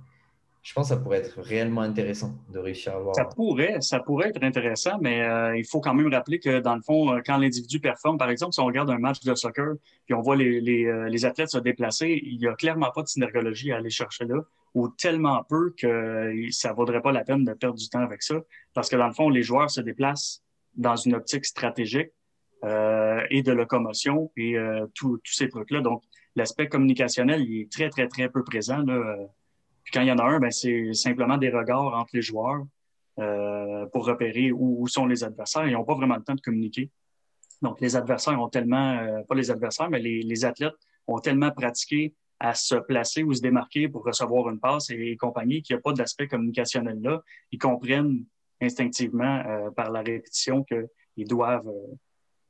je 0.63 0.73
pense 0.73 0.87
que 0.87 0.95
ça 0.95 1.01
pourrait 1.01 1.17
être 1.17 1.41
réellement 1.41 1.81
intéressant 1.81 2.33
de 2.49 2.57
réussir 2.57 2.93
à 2.93 2.95
avoir. 2.95 3.15
Ça 3.15 3.25
pourrait, 3.25 3.81
ça 3.81 3.99
pourrait 3.99 4.29
être 4.29 4.41
intéressant, 4.43 4.97
mais 5.01 5.21
euh, 5.21 5.57
il 5.57 5.65
faut 5.65 5.81
quand 5.81 5.93
même 5.93 6.07
rappeler 6.07 6.39
que 6.39 6.61
dans 6.61 6.75
le 6.75 6.81
fond, 6.81 7.13
euh, 7.13 7.19
quand 7.23 7.37
l'individu 7.37 7.81
performe, 7.81 8.17
par 8.17 8.29
exemple, 8.29 8.53
si 8.53 8.61
on 8.61 8.65
regarde 8.65 8.89
un 8.89 8.97
match 8.97 9.19
de 9.19 9.35
soccer, 9.35 9.75
puis 10.05 10.13
on 10.13 10.21
voit 10.21 10.37
les, 10.37 10.61
les, 10.61 10.85
euh, 10.85 11.09
les 11.09 11.25
athlètes 11.25 11.49
se 11.49 11.57
déplacer, 11.57 12.17
il 12.23 12.39
n'y 12.39 12.47
a 12.47 12.53
clairement 12.53 12.91
pas 12.91 13.01
de 13.01 13.09
synergologie 13.09 13.73
à 13.73 13.77
aller 13.77 13.89
chercher 13.89 14.23
là, 14.23 14.37
ou 14.73 14.87
tellement 14.87 15.43
peu 15.43 15.73
que 15.77 16.33
ça 16.51 16.69
ne 16.69 16.75
vaudrait 16.75 17.01
pas 17.01 17.11
la 17.11 17.25
peine 17.25 17.43
de 17.43 17.53
perdre 17.53 17.77
du 17.77 17.89
temps 17.89 18.01
avec 18.01 18.23
ça, 18.23 18.35
parce 18.73 18.89
que 18.89 18.95
dans 18.95 19.07
le 19.07 19.13
fond, 19.13 19.27
les 19.29 19.43
joueurs 19.43 19.69
se 19.69 19.81
déplacent 19.81 20.43
dans 20.75 20.95
une 20.95 21.13
optique 21.13 21.45
stratégique 21.45 22.11
euh, 22.63 23.21
et 23.29 23.43
de 23.43 23.51
locomotion 23.51 24.31
et 24.37 24.55
tous 24.95 25.19
ces 25.25 25.49
trucs-là. 25.49 25.81
Donc, 25.81 26.03
l'aspect 26.37 26.69
communicationnel, 26.69 27.41
il 27.41 27.61
est 27.61 27.71
très, 27.71 27.89
très, 27.89 28.07
très 28.07 28.29
peu 28.29 28.45
présent. 28.45 28.77
Là, 28.77 29.17
puis 29.83 29.91
quand 29.91 30.01
il 30.01 30.07
y 30.07 30.11
en 30.11 30.17
a 30.17 30.23
un, 30.23 30.39
ben, 30.39 30.51
c'est 30.51 30.93
simplement 30.93 31.37
des 31.37 31.49
regards 31.49 31.93
entre 31.93 32.11
les 32.13 32.21
joueurs 32.21 32.63
euh, 33.19 33.85
pour 33.87 34.05
repérer 34.05 34.51
où, 34.51 34.87
sont 34.87 35.05
les 35.05 35.23
adversaires. 35.23 35.67
Ils 35.67 35.73
n'ont 35.73 35.83
pas 35.83 35.95
vraiment 35.95 36.15
le 36.15 36.23
temps 36.23 36.35
de 36.35 36.41
communiquer. 36.41 36.89
Donc, 37.61 37.79
les 37.79 37.95
adversaires 37.95 38.41
ont 38.41 38.49
tellement, 38.49 38.97
euh, 38.97 39.21
pas 39.27 39.35
les 39.35 39.51
adversaires, 39.51 39.89
mais 39.89 39.99
les, 39.99 40.45
athlètes 40.45 40.73
ont 41.07 41.19
tellement 41.19 41.51
pratiqué 41.51 42.13
à 42.39 42.55
se 42.55 42.75
placer 42.75 43.23
ou 43.23 43.33
se 43.33 43.41
démarquer 43.41 43.87
pour 43.87 44.03
recevoir 44.03 44.49
une 44.49 44.59
passe 44.59 44.89
et, 44.89 45.15
compagnie 45.17 45.61
qu'il 45.61 45.75
n'y 45.75 45.79
a 45.79 45.81
pas 45.81 45.93
d'aspect 45.93 46.27
communicationnel 46.27 46.99
là. 47.01 47.21
Ils 47.51 47.59
comprennent 47.59 48.25
instinctivement 48.61 49.43
euh, 49.45 49.69
par 49.71 49.91
la 49.91 50.01
répétition 50.01 50.63
qu'ils 50.63 51.27
doivent 51.27 51.71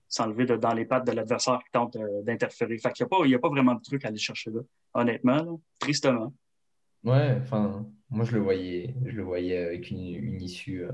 s'enlever 0.07 0.45
dans 0.45 0.73
les 0.73 0.85
pattes 0.85 1.05
de 1.05 1.11
l'adversaire 1.11 1.59
qui 1.65 1.71
tente 1.71 1.97
d'interférer. 2.23 2.77
Fait 2.77 2.91
qu'il 2.93 3.05
n'y 3.05 3.33
a, 3.33 3.37
a, 3.37 3.39
pas 3.39 3.49
vraiment 3.49 3.75
de 3.75 3.81
truc 3.81 4.05
à 4.05 4.09
aller 4.09 4.17
chercher 4.17 4.51
là, 4.51 4.61
honnêtement, 4.93 5.59
tristement. 5.79 6.33
Ouais, 7.03 7.37
enfin, 7.41 7.85
moi 8.09 8.25
je 8.25 8.31
le 8.31 8.39
voyais, 8.39 8.95
je 9.05 9.15
le 9.15 9.23
voyais 9.23 9.57
avec 9.57 9.91
une, 9.91 10.41
issue 10.41 10.83
euh, 10.83 10.91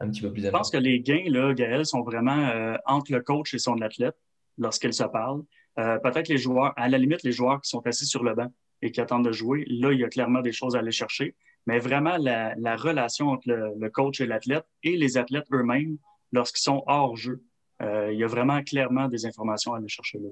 un 0.00 0.10
petit 0.10 0.22
peu 0.22 0.32
plus 0.32 0.42
Je 0.42 0.48
pense 0.48 0.70
que 0.70 0.78
les 0.78 1.00
gains, 1.00 1.24
là, 1.28 1.52
Gaël, 1.52 1.84
sont 1.84 2.02
vraiment 2.02 2.48
euh, 2.48 2.76
entre 2.86 3.12
le 3.12 3.20
coach 3.20 3.52
et 3.54 3.58
son 3.58 3.80
athlète 3.82 4.16
lorsqu'ils 4.56 4.94
se 4.94 5.04
parlent. 5.04 5.44
Euh, 5.78 5.98
peut-être 5.98 6.28
les 6.28 6.38
joueurs, 6.38 6.72
à 6.76 6.88
la 6.88 6.98
limite, 6.98 7.24
les 7.24 7.32
joueurs 7.32 7.60
qui 7.60 7.68
sont 7.68 7.86
assis 7.86 8.06
sur 8.06 8.22
le 8.22 8.34
banc 8.34 8.50
et 8.80 8.90
qui 8.90 9.00
attendent 9.00 9.24
de 9.24 9.32
jouer, 9.32 9.64
là, 9.68 9.92
il 9.92 10.00
y 10.00 10.04
a 10.04 10.08
clairement 10.08 10.40
des 10.40 10.52
choses 10.52 10.76
à 10.76 10.78
aller 10.78 10.92
chercher. 10.92 11.34
Mais 11.66 11.78
vraiment, 11.78 12.16
la, 12.16 12.76
relation 12.76 13.28
entre 13.28 13.48
le, 13.48 13.90
coach 13.90 14.20
et 14.20 14.26
l'athlète 14.26 14.64
et 14.82 14.96
les 14.96 15.16
athlètes 15.16 15.46
eux-mêmes, 15.52 15.96
lorsqu'ils 16.32 16.62
sont 16.62 16.84
hors 16.86 17.16
jeu, 17.16 17.42
il 17.80 18.16
y 18.16 18.24
a 18.24 18.26
vraiment 18.26 18.62
clairement 18.62 19.08
des 19.08 19.26
informations 19.26 19.74
à 19.74 19.78
aller 19.78 19.88
chercher 19.88 20.18
là. 20.18 20.28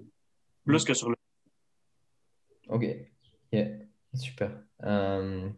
Plus 0.64 0.84
mm. 0.84 0.86
que 0.86 0.94
sur 0.94 1.10
le. 1.10 1.16
OK. 2.68 2.86
Yeah. 3.50 3.68
Super. 4.14 4.50
Euh, 4.84 5.48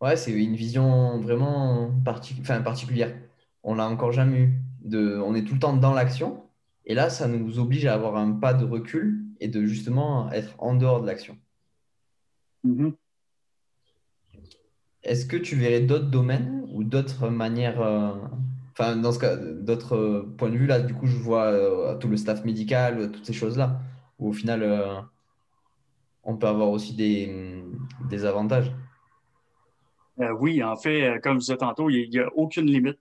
ouais, 0.00 0.16
c'est 0.16 0.32
une 0.32 0.56
vision 0.56 1.18
vraiment 1.20 1.90
particulière. 2.04 3.14
On 3.62 3.74
l'a 3.74 3.88
encore 3.88 4.12
jamais 4.12 4.38
eu. 4.38 4.60
De, 4.80 5.18
on 5.18 5.34
est 5.34 5.44
tout 5.44 5.54
le 5.54 5.60
temps 5.60 5.74
dans 5.74 5.94
l'action. 5.94 6.44
Et 6.84 6.94
là, 6.94 7.08
ça 7.08 7.26
nous 7.26 7.58
oblige 7.58 7.86
à 7.86 7.94
avoir 7.94 8.16
un 8.16 8.32
pas 8.32 8.52
de 8.52 8.64
recul 8.64 9.24
et 9.40 9.48
de 9.48 9.64
justement 9.64 10.30
être 10.30 10.54
en 10.58 10.74
dehors 10.74 11.00
de 11.00 11.06
l'action. 11.06 11.38
Mm-hmm. 12.66 12.92
Est-ce 15.02 15.26
que 15.26 15.36
tu 15.36 15.56
verrais 15.56 15.80
d'autres 15.80 16.10
domaines 16.10 16.66
ou 16.72 16.84
d'autres 16.84 17.28
manières, 17.28 17.80
euh, 17.80 18.14
enfin, 18.72 18.96
dans 18.96 19.12
ce 19.12 19.18
cas, 19.18 19.36
d'autres 19.36 20.26
points 20.36 20.50
de 20.50 20.56
vue? 20.56 20.66
Là, 20.66 20.80
du 20.80 20.94
coup, 20.94 21.06
je 21.06 21.16
vois 21.16 21.46
euh, 21.46 21.96
tout 21.96 22.08
le 22.08 22.16
staff 22.18 22.44
médical, 22.44 23.10
toutes 23.10 23.24
ces 23.24 23.32
choses-là, 23.32 23.80
où 24.18 24.28
au 24.28 24.32
final, 24.32 24.62
on 26.24 26.36
peut 26.36 26.46
avoir 26.46 26.70
aussi 26.70 26.94
des, 26.94 27.62
des 28.08 28.24
avantages. 28.24 28.72
Euh, 30.20 30.32
oui, 30.38 30.62
en 30.62 30.76
fait, 30.76 31.02
euh, 31.02 31.18
comme 31.18 31.34
je 31.34 31.40
disais 31.40 31.56
tantôt, 31.56 31.90
il 31.90 32.08
n'y 32.10 32.18
a, 32.18 32.28
aucune 32.34 32.66
limite. 32.66 32.98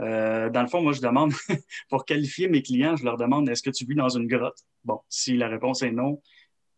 Euh, 0.00 0.50
dans 0.50 0.62
le 0.62 0.68
fond, 0.68 0.82
moi, 0.82 0.92
je 0.92 1.00
demande, 1.00 1.32
pour 1.88 2.04
qualifier 2.04 2.48
mes 2.48 2.62
clients, 2.62 2.96
je 2.96 3.04
leur 3.04 3.16
demande 3.16 3.48
est-ce 3.48 3.62
que 3.62 3.70
tu 3.70 3.86
vis 3.86 3.94
dans 3.94 4.08
une 4.08 4.26
grotte? 4.26 4.58
Bon, 4.84 5.00
si 5.08 5.36
la 5.36 5.48
réponse 5.48 5.82
est 5.82 5.92
non, 5.92 6.20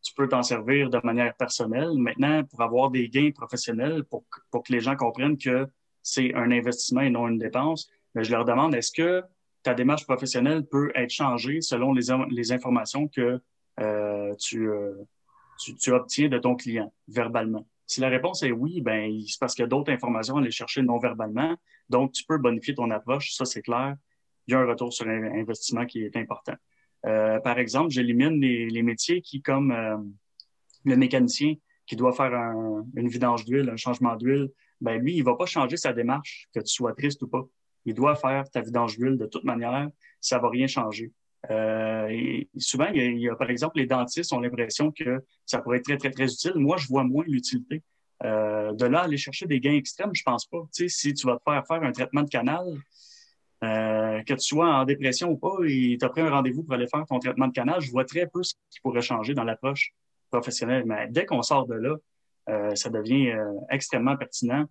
tu 0.02 0.14
peux 0.14 0.28
t'en 0.28 0.42
servir 0.42 0.90
de 0.90 1.00
manière 1.02 1.34
personnelle. 1.34 1.92
Maintenant, 1.94 2.44
pour 2.44 2.62
avoir 2.62 2.90
des 2.90 3.08
gains 3.08 3.30
professionnels, 3.32 4.04
pour, 4.04 4.24
que 4.28 4.72
les 4.72 4.80
gens 4.80 4.94
comprennent 4.94 5.38
que 5.38 5.66
c'est 6.02 6.34
un 6.34 6.50
investissement 6.50 7.00
et 7.00 7.10
non 7.10 7.26
une 7.28 7.38
dépense, 7.38 7.90
mais 8.14 8.20
ben, 8.20 8.24
je 8.24 8.30
leur 8.30 8.44
demande 8.44 8.74
est-ce 8.74 8.92
que 8.92 9.22
ta 9.62 9.74
démarche 9.74 10.06
professionnelle 10.06 10.64
peut 10.64 10.92
être 10.94 11.10
changée 11.10 11.60
selon 11.60 11.92
les 11.92 12.52
informations 12.52 13.08
que 13.08 13.40
tu, 14.38 14.70
tu, 15.58 15.92
obtiens 15.92 16.28
de 16.28 16.38
ton 16.38 16.56
client 16.56 16.92
verbalement? 17.08 17.66
Si 17.86 18.00
la 18.00 18.08
réponse 18.08 18.42
est 18.42 18.52
oui, 18.52 18.80
ben 18.80 19.18
c'est 19.26 19.40
parce 19.40 19.54
qu'il 19.54 19.62
y 19.62 19.66
a 19.66 19.68
d'autres 19.68 19.92
informations 19.92 20.36
à 20.36 20.40
aller 20.40 20.50
chercher 20.50 20.82
non 20.82 20.98
verbalement. 20.98 21.56
Donc, 21.88 22.12
tu 22.12 22.24
peux 22.24 22.38
bonifier 22.38 22.74
ton 22.74 22.90
approche, 22.90 23.32
ça 23.32 23.44
c'est 23.44 23.62
clair. 23.62 23.96
Il 24.46 24.52
y 24.52 24.54
a 24.54 24.60
un 24.60 24.66
retour 24.66 24.92
sur 24.92 25.06
investissement 25.06 25.86
qui 25.86 26.02
est 26.02 26.16
important. 26.16 26.54
Euh, 27.06 27.38
par 27.40 27.58
exemple, 27.58 27.90
j'élimine 27.90 28.40
les, 28.40 28.82
métiers 28.82 29.22
qui, 29.22 29.40
comme 29.40 29.70
euh, 29.70 29.96
le 30.84 30.96
mécanicien 30.96 31.54
qui 31.86 31.96
doit 31.96 32.12
faire 32.12 32.32
une 32.34 33.08
vidange 33.08 33.44
d'huile, 33.44 33.70
un 33.70 33.76
changement 33.76 34.16
d'huile, 34.16 34.50
ben 34.80 35.00
lui, 35.00 35.16
il 35.16 35.24
va 35.24 35.34
pas 35.34 35.46
changer 35.46 35.76
sa 35.76 35.92
démarche, 35.92 36.48
que 36.54 36.60
tu 36.60 36.72
sois 36.72 36.92
triste 36.92 37.22
ou 37.22 37.28
pas. 37.28 37.44
Il 37.84 37.94
doit 37.94 38.14
faire 38.14 38.48
ta 38.50 38.60
vidange 38.60 38.98
d'huile 38.98 39.16
de 39.16 39.26
toute 39.26 39.44
manière, 39.44 39.88
ça 40.20 40.38
va 40.38 40.48
rien 40.50 40.66
changer. 40.66 41.12
Euh, 41.50 42.42
souvent, 42.56 42.88
il 42.92 43.20
y, 43.20 43.28
a, 43.28 43.36
par 43.36 43.50
exemple, 43.50 43.78
les 43.78 43.86
dentistes 43.86 44.32
ont 44.32 44.40
l'impression 44.40 44.90
que 44.92 45.24
ça 45.46 45.60
pourrait 45.60 45.78
être 45.78 45.84
très, 45.84 45.96
très, 45.96 46.10
très 46.10 46.24
utile. 46.24 46.54
Moi, 46.56 46.76
je 46.76 46.88
vois 46.88 47.04
moins 47.04 47.24
l'utilité. 47.26 47.82
Euh, 48.24 48.72
de 48.72 48.86
là, 48.86 49.02
aller 49.02 49.16
chercher 49.16 49.46
des 49.46 49.60
gains 49.60 49.74
extrêmes, 49.74 50.10
je 50.12 50.22
pense 50.24 50.46
pas. 50.46 50.58
Si 50.72 51.14
tu 51.14 51.26
vas 51.26 51.36
te 51.36 51.42
faire 51.44 51.64
faire 51.66 51.82
un 51.82 51.92
traitement 51.92 52.22
de 52.22 52.28
canal, 52.28 52.66
euh, 53.64 54.22
que 54.22 54.34
tu 54.34 54.40
sois 54.40 54.68
en 54.68 54.84
dépression 54.84 55.30
ou 55.30 55.36
pas, 55.36 55.56
et 55.66 55.96
tu 55.98 56.04
as 56.04 56.08
pris 56.08 56.22
un 56.22 56.30
rendez-vous 56.30 56.64
pour 56.64 56.74
aller 56.74 56.88
faire 56.88 57.04
ton 57.06 57.18
traitement 57.18 57.46
de 57.46 57.52
canal, 57.52 57.80
je 57.80 57.90
vois 57.90 58.04
très 58.04 58.26
peu 58.26 58.42
ce 58.42 58.54
qui 58.70 58.80
pourrait 58.80 59.02
changer 59.02 59.34
dans 59.34 59.44
l'approche 59.44 59.92
professionnelle. 60.30 60.84
Mais 60.86 61.06
dès 61.08 61.26
qu'on 61.26 61.42
sort 61.42 61.66
de 61.66 61.74
là, 61.74 61.96
ça 62.74 62.88
devient 62.88 63.36
extrêmement 63.68 64.16
pertinent. 64.16 64.64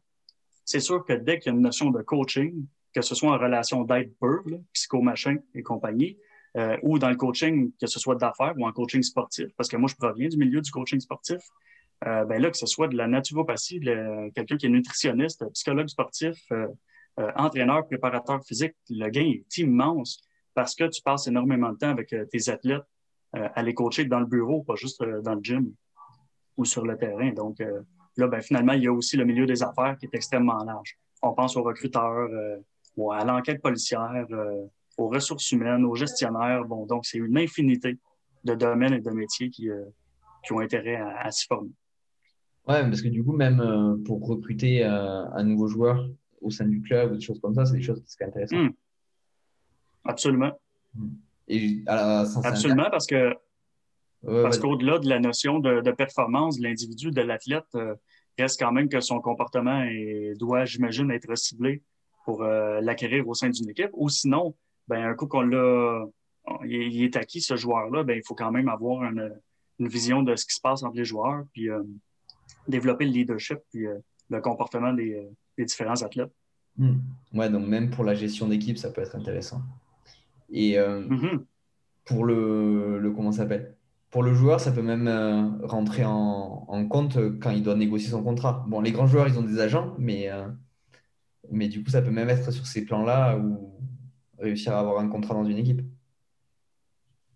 C'est 0.65 0.80
sûr 0.80 1.06
que 1.06 1.13
dès 1.13 1.39
qu'il 1.39 1.51
y 1.51 1.56
a 1.56 1.58
une 1.58 1.63
notion 1.63 1.91
de 1.91 2.01
coaching, 2.01 2.65
que 2.93 3.01
ce 3.01 3.15
soit 3.15 3.32
en 3.32 3.38
relation 3.38 3.84
d'aide 3.84 4.12
pure, 4.19 4.60
psycho-machin 4.73 5.38
et 5.53 5.62
compagnie, 5.63 6.17
euh, 6.58 6.76
ou 6.82 6.98
dans 6.98 7.10
le 7.10 7.15
coaching, 7.15 7.72
que 7.80 7.86
ce 7.86 8.00
soit 8.00 8.15
d'affaires 8.15 8.54
ou 8.58 8.65
en 8.65 8.72
coaching 8.72 9.04
sportif, 9.04 9.48
parce 9.56 9.70
que 9.70 9.78
moi, 9.78 9.88
je 9.88 9.96
proviens 9.96 10.28
du 10.28 10.38
milieu 10.38 10.60
du 10.60 10.72
coaching 10.72 11.00
sportif. 11.00 11.39
Euh, 12.06 12.26
ben 12.26 12.41
là, 12.41 12.50
que 12.50 12.58
ce 12.58 12.65
soit 12.65 12.88
de 12.88 12.96
la 12.96 13.08
naturopathie, 13.08 13.80
quelqu'un 14.34 14.58
qui 14.58 14.65
est 14.65 14.70
nutritionniste, 14.70 15.46
psychologue 15.54 15.88
sportif, 15.88 16.38
euh, 16.52 16.67
entraîneur, 17.36 17.86
préparateur 17.86 18.43
physique, 18.43 18.74
le 18.89 19.10
gain 19.10 19.26
est 19.26 19.58
immense 19.58 20.22
parce 20.54 20.74
que 20.74 20.86
tu 20.86 21.02
passes 21.02 21.28
énormément 21.28 21.72
de 21.72 21.78
temps 21.78 21.89
avec 21.89 22.13
tes 22.32 22.50
athlètes 22.50 22.86
à 23.34 23.62
les 23.62 23.74
coacher 23.74 24.06
dans 24.06 24.20
le 24.20 24.26
bureau, 24.26 24.63
pas 24.63 24.76
juste 24.76 25.04
dans 25.04 25.36
le 25.36 25.43
gym 25.43 25.74
ou 26.56 26.65
sur 26.65 26.86
le 26.86 26.98
terrain. 26.98 27.32
Donc 27.32 27.58
là, 28.15 28.28
ben, 28.28 28.41
finalement, 28.41 28.74
il 28.74 28.84
y 28.84 28.88
a 28.88 28.93
aussi 28.93 29.17
le 29.17 29.26
milieu 29.26 29.46
des 29.48 29.62
affaires 29.63 29.98
qui 30.00 30.06
est 30.06 30.13
extrêmement 30.15 30.63
large. 30.63 30.98
On 31.24 31.34
pense 31.34 31.58
aux 31.58 31.63
recruteurs, 31.63 32.28
à 33.12 33.26
l'enquête 33.26 33.62
policière, 33.62 34.26
aux 34.97 35.10
ressources 35.10 35.51
humaines, 35.51 35.86
aux 35.86 35.95
gestionnaires. 35.95 36.65
Bon, 36.65 36.86
donc, 36.86 37.05
c'est 37.05 37.19
une 37.19 37.38
infinité 37.38 37.97
de 38.43 38.55
domaines 38.55 38.93
et 38.93 39.01
de 39.01 39.12
métiers 39.12 39.49
qui, 39.49 39.69
euh, 39.69 39.86
qui 40.43 40.53
ont 40.53 40.60
intérêt 40.60 40.95
à, 40.95 41.29
s'y 41.31 41.45
former. 41.45 41.71
Ouais, 42.67 42.81
parce 42.81 43.01
que 43.01 43.07
du 43.07 43.23
coup, 43.23 43.33
même 43.33 43.62
euh, 43.62 43.95
pour 44.03 44.25
recruter 44.27 44.83
euh, 44.83 45.25
un 45.31 45.43
nouveau 45.43 45.67
joueur 45.67 46.10
au 46.41 46.49
sein 46.49 46.65
du 46.65 46.81
club 46.81 47.12
ou 47.12 47.15
des 47.15 47.21
choses 47.21 47.39
comme 47.39 47.53
ça, 47.53 47.65
c'est 47.65 47.77
des 47.77 47.81
choses 47.81 48.01
qui 48.03 48.12
sont 48.12 48.25
intéressantes. 48.25 48.60
Hmm. 48.60 48.73
Absolument. 50.03 50.60
Hmm. 50.95 51.10
Et 51.47 51.83
Absolument, 51.88 52.89
parce 52.91 53.07
que 53.07 53.33
parce 54.23 54.57
qu'au-delà 54.57 54.99
de 54.99 55.07
la 55.07 55.19
notion 55.19 55.60
de, 55.60 55.91
performance 55.91 56.57
de 56.57 56.63
l'individu, 56.63 57.12
de 57.12 57.21
l'athlète, 57.21 57.77
reste 58.38 58.60
quand 58.60 58.73
même 58.73 58.89
que 58.89 58.99
son 58.99 59.21
comportement 59.21 59.86
doit, 60.38 60.65
j'imagine, 60.65 61.10
être 61.12 61.33
ciblé 61.38 61.83
pour 62.25 62.43
l'acquérir 62.43 63.25
au 63.29 63.33
sein 63.33 63.49
d'une 63.49 63.69
équipe. 63.69 63.91
Ou 63.93 64.10
sinon, 64.10 64.55
ben, 64.88 65.04
un 65.04 65.13
coup 65.15 65.28
qu'on 65.28 65.41
l'a, 65.41 66.06
il, 66.65 67.04
est 67.04 67.15
acquis, 67.15 67.41
ce 67.41 67.56
joueur-là, 67.56 68.04
ben, 68.04 68.17
il 68.17 68.23
faut 68.26 68.36
quand 68.36 68.52
même 68.52 68.69
avoir 68.69 69.04
une, 69.04 69.34
vision 69.80 70.23
de 70.23 70.36
ce 70.36 70.45
qui 70.45 70.56
se 70.56 70.62
passe 70.62 70.82
entre 70.82 70.97
les 70.97 71.06
joueurs, 71.06 71.43
puis 71.54 71.69
euh, 71.69 71.84
développer 72.67 73.06
le 73.06 73.12
leadership, 73.12 73.60
puis 73.69 73.86
euh, 73.86 74.00
le 74.30 74.41
comportement 74.41 74.91
des, 74.91 75.30
différents 75.58 76.02
athlètes. 76.02 76.32
Hmm. 76.78 76.97
Ouais, 77.34 77.50
donc 77.50 77.67
même 77.67 77.91
pour 77.91 78.04
la 78.04 78.15
gestion 78.15 78.47
d'équipe, 78.47 78.78
ça 78.78 78.89
peut 78.89 79.02
être 79.02 79.15
intéressant. 79.15 79.62
Et 80.50 80.80
euh, 80.80 81.02
mm-hmm. 81.02 81.43
pour 82.06 82.26
le, 82.26 83.00
le 83.00 83.12
comment 83.12 83.32
s'appelle? 83.32 83.76
Pour 84.10 84.23
le 84.23 84.34
joueur, 84.34 84.60
ça 84.60 84.71
peut 84.71 84.82
même 84.82 85.60
rentrer 85.63 86.06
en, 86.06 86.65
en, 86.67 86.88
compte 86.88 87.17
quand 87.39 87.52
il 87.52 87.62
doit 87.62 87.76
négocier 87.76 88.10
son 88.10 88.23
contrat. 88.23 88.65
Bon, 88.67 88.80
les 88.80 88.91
grands 88.91 89.08
joueurs, 89.08 89.28
ils 89.28 89.38
ont 89.38 89.43
des 89.43 89.60
agents, 89.60 89.95
mais, 90.00 90.30
mais 91.52 91.67
du 91.67 91.84
coup, 91.84 91.89
ça 91.89 92.02
peut 92.02 92.12
même 92.12 92.30
être 92.30 92.52
sur 92.52 92.65
ces 92.65 92.86
plans-là 92.86 93.38
où 93.38 93.77
réussir 94.38 94.73
à 94.73 94.80
avoir 94.80 95.00
un 95.00 95.08
contrat 95.08 95.34
dans 95.34 95.45
une 95.45 95.58
équipe. 95.58 95.82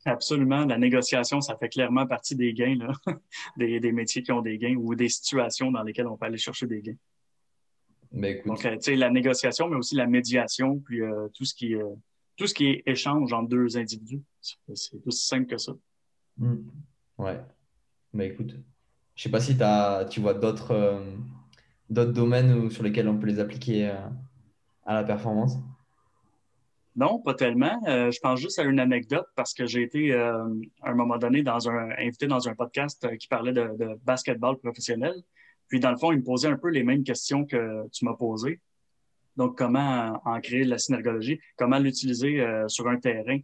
Absolument. 0.05 0.65
La 0.65 0.77
négociation, 0.77 1.41
ça 1.41 1.55
fait 1.57 1.69
clairement 1.69 2.07
partie 2.07 2.35
des 2.35 2.53
gains, 2.53 2.77
des, 3.57 3.91
métiers 3.91 4.23
qui 4.23 4.31
ont 4.31 4.41
des 4.41 4.57
gains 4.57 4.75
ou 4.75 4.95
des 4.95 5.09
situations 5.09 5.71
dans 5.71 5.83
lesquelles 5.83 6.07
on 6.07 6.17
peut 6.17 6.25
aller 6.25 6.37
chercher 6.37 6.65
des 6.65 6.81
gains. 6.81 6.97
Ben, 8.11 8.37
écoute. 8.37 8.47
Donc, 8.47 8.65
euh, 8.65 8.75
tu 8.77 8.81
sais, 8.83 8.95
la 8.95 9.09
négociation, 9.09 9.69
mais 9.69 9.77
aussi 9.77 9.95
la 9.95 10.07
médiation, 10.07 10.79
puis 10.79 11.01
euh, 11.01 11.27
tout 11.33 11.45
ce 11.45 11.53
qui 11.53 11.75
euh, 11.75 11.89
tout 12.35 12.47
ce 12.47 12.53
qui 12.53 12.67
est 12.67 12.83
échange 12.85 13.31
entre 13.31 13.49
deux 13.49 13.77
individus. 13.77 14.21
C'est 14.41 15.05
aussi 15.05 15.27
simple 15.27 15.45
que 15.45 15.57
ça. 15.57 15.73
Hmm. 16.37 16.57
Ouais. 17.19 17.39
Ben, 18.13 18.31
écoute, 18.31 18.55
je 19.15 19.23
sais 19.23 19.29
pas 19.29 19.39
si 19.39 19.55
t'as, 19.55 20.05
tu 20.05 20.19
vois 20.19 20.33
d'autres 20.33 21.03
domaines 21.89 22.53
où- 22.53 22.69
sur 22.71 22.83
lesquels 22.83 23.07
on 23.07 23.19
peut 23.19 23.27
les 23.27 23.39
appliquer 23.39 23.93
à 24.85 24.93
la 24.95 25.03
performance. 25.03 25.57
Non, 27.01 27.19
pas 27.19 27.33
tellement. 27.33 27.81
Euh, 27.87 28.11
je 28.11 28.19
pense 28.19 28.39
juste 28.39 28.59
à 28.59 28.63
une 28.63 28.79
anecdote 28.79 29.25
parce 29.35 29.55
que 29.55 29.65
j'ai 29.65 29.81
été 29.81 30.11
euh, 30.11 30.45
à 30.83 30.91
un 30.91 30.93
moment 30.93 31.17
donné 31.17 31.43
invité 31.97 32.27
dans 32.27 32.47
un 32.47 32.53
podcast 32.53 33.03
euh, 33.05 33.15
qui 33.15 33.27
parlait 33.27 33.53
de, 33.53 33.97
basketball 34.03 34.59
professionnel. 34.59 35.15
Puis 35.67 35.79
dans 35.79 35.89
le 35.89 35.97
fond, 35.97 36.11
il 36.11 36.19
me 36.19 36.23
posait 36.23 36.49
un 36.49 36.57
peu 36.57 36.69
les 36.69 36.83
mêmes 36.83 37.03
questions 37.03 37.43
que 37.43 37.89
tu 37.91 38.05
m'as 38.05 38.13
posées. 38.13 38.61
Donc, 39.35 39.57
comment 39.57 40.21
en 40.25 40.39
créer 40.41 40.63
la 40.63 40.77
synergologie, 40.77 41.39
comment 41.57 41.79
l'utiliser 41.79 42.45
sur 42.67 42.87
un 42.87 42.97
terrain? 42.97 43.39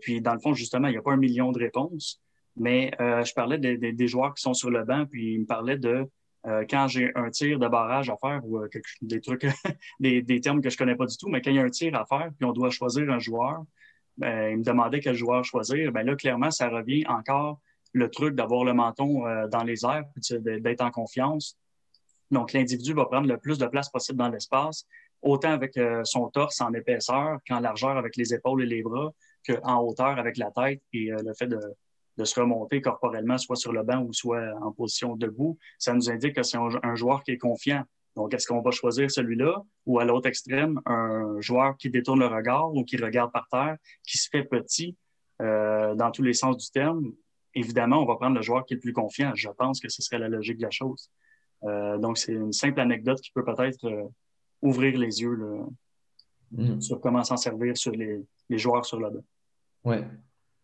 Puis 0.00 0.20
dans 0.20 0.34
le 0.34 0.40
fond, 0.40 0.52
justement, 0.52 0.88
il 0.88 0.90
n'y 0.90 0.98
a 0.98 1.02
pas 1.02 1.12
un 1.12 1.16
million 1.16 1.52
de 1.52 1.58
réponses, 1.60 2.20
mais 2.56 2.90
je 2.98 3.32
parlais 3.32 3.56
des- 3.56 3.78
des 3.78 4.08
joueurs 4.08 4.34
qui 4.34 4.42
sont 4.42 4.54
sur 4.54 4.70
le 4.70 4.84
banc, 4.84 5.06
puis 5.06 5.34
il 5.34 5.42
me 5.42 5.46
parlait 5.46 5.78
de 5.78 6.04
euh, 6.46 6.64
quand 6.68 6.88
j'ai 6.88 7.10
un 7.14 7.30
tir 7.30 7.58
de 7.58 7.68
barrage 7.68 8.10
à 8.10 8.16
faire 8.18 8.40
ou 8.44 8.58
euh, 8.58 8.68
des 9.00 9.20
trucs, 9.20 9.46
des, 10.00 10.40
termes 10.40 10.60
que 10.60 10.68
je 10.68 10.76
connais 10.76 10.94
pas 10.94 11.06
du 11.06 11.16
tout, 11.16 11.28
mais 11.28 11.40
quand 11.40 11.50
il 11.50 11.56
y 11.56 11.58
a 11.58 11.62
un 11.62 11.70
tir 11.70 11.94
à 11.94 12.04
faire, 12.04 12.30
puis 12.36 12.44
on 12.44 12.52
doit 12.52 12.70
choisir 12.70 13.10
un 13.10 13.18
joueur, 13.18 13.64
ben, 14.18 14.50
il 14.50 14.58
me 14.58 14.62
demandait 14.62 15.00
quel 15.00 15.14
joueur 15.14 15.42
choisir. 15.44 15.90
Ben 15.90 16.04
là, 16.04 16.16
clairement, 16.16 16.50
ça 16.50 16.68
revient 16.68 17.04
encore 17.06 17.60
le 17.92 18.10
truc 18.10 18.34
d'avoir 18.34 18.64
le 18.64 18.74
menton 18.74 19.26
euh, 19.26 19.48
dans 19.48 19.64
les 19.64 19.84
airs, 19.84 20.04
d'être 20.40 20.82
en 20.82 20.90
confiance. 20.90 21.56
Donc, 22.30 22.52
l'individu 22.52 22.92
va 22.92 23.06
prendre 23.06 23.28
le 23.28 23.38
plus 23.38 23.58
de 23.58 23.66
place 23.66 23.88
possible 23.88 24.18
dans 24.18 24.28
l'espace, 24.28 24.86
autant 25.22 25.52
avec 25.52 25.78
son 26.04 26.28
torse 26.28 26.60
en 26.60 26.72
épaisseur 26.74 27.38
qu'en 27.48 27.60
largeur 27.60 27.96
avec 27.96 28.16
les 28.16 28.34
épaules 28.34 28.62
et 28.62 28.66
les 28.66 28.82
bras, 28.82 29.12
qu'en 29.46 29.80
hauteur 29.82 30.18
avec 30.18 30.36
la 30.36 30.50
tête 30.50 30.82
et 30.92 31.10
le 31.10 31.32
fait 31.34 31.46
de, 31.46 31.58
de 32.16 32.24
se 32.24 32.38
remonter 32.38 32.80
corporellement, 32.80 33.38
soit 33.38 33.56
sur 33.56 33.72
le 33.72 33.82
banc 33.82 34.02
ou 34.02 34.12
soit 34.12 34.52
en 34.62 34.72
position 34.72 35.16
debout. 35.16 35.58
Ça 35.78 35.92
nous 35.92 36.10
indique 36.10 36.36
que 36.36 36.42
c'est 36.42 36.56
un, 36.56 36.68
un 36.82 36.94
joueur 36.94 37.22
qui 37.22 37.32
est 37.32 37.38
confiant. 37.38 37.84
Donc, 38.16 38.32
est-ce 38.32 38.46
qu'on 38.46 38.60
va 38.60 38.70
choisir 38.70 39.10
celui-là 39.10 39.62
ou 39.86 39.98
à 39.98 40.04
l'autre 40.04 40.28
extrême, 40.28 40.80
un 40.86 41.40
joueur 41.40 41.76
qui 41.76 41.90
détourne 41.90 42.20
le 42.20 42.26
regard 42.26 42.72
ou 42.72 42.84
qui 42.84 42.96
regarde 42.96 43.32
par 43.32 43.48
terre, 43.48 43.76
qui 44.04 44.18
se 44.18 44.28
fait 44.30 44.44
petit 44.44 44.96
euh, 45.42 45.94
dans 45.96 46.10
tous 46.12 46.22
les 46.22 46.34
sens 46.34 46.56
du 46.56 46.70
terme? 46.70 47.12
Évidemment, 47.54 48.02
on 48.02 48.06
va 48.06 48.14
prendre 48.16 48.36
le 48.36 48.42
joueur 48.42 48.64
qui 48.64 48.74
est 48.74 48.76
le 48.76 48.80
plus 48.80 48.92
confiant. 48.92 49.32
Je 49.34 49.48
pense 49.48 49.80
que 49.80 49.88
ce 49.88 50.00
serait 50.02 50.18
la 50.18 50.28
logique 50.28 50.58
de 50.58 50.62
la 50.62 50.70
chose. 50.70 51.10
Euh, 51.64 51.98
donc, 51.98 52.18
c'est 52.18 52.32
une 52.32 52.52
simple 52.52 52.80
anecdote 52.80 53.20
qui 53.20 53.32
peut 53.32 53.44
peut-être 53.44 53.84
euh, 53.86 54.04
ouvrir 54.62 54.98
les 54.98 55.20
yeux 55.20 55.34
là, 55.34 55.64
Hmm. 56.56 56.80
sur 56.80 57.00
comment 57.00 57.24
s'en 57.24 57.36
servir 57.36 57.76
sur 57.76 57.90
les, 57.90 58.22
les 58.48 58.58
joueurs 58.58 58.84
sur 58.84 59.00
le 59.00 59.10
banc. 59.10 59.24
Ouais. 59.82 60.04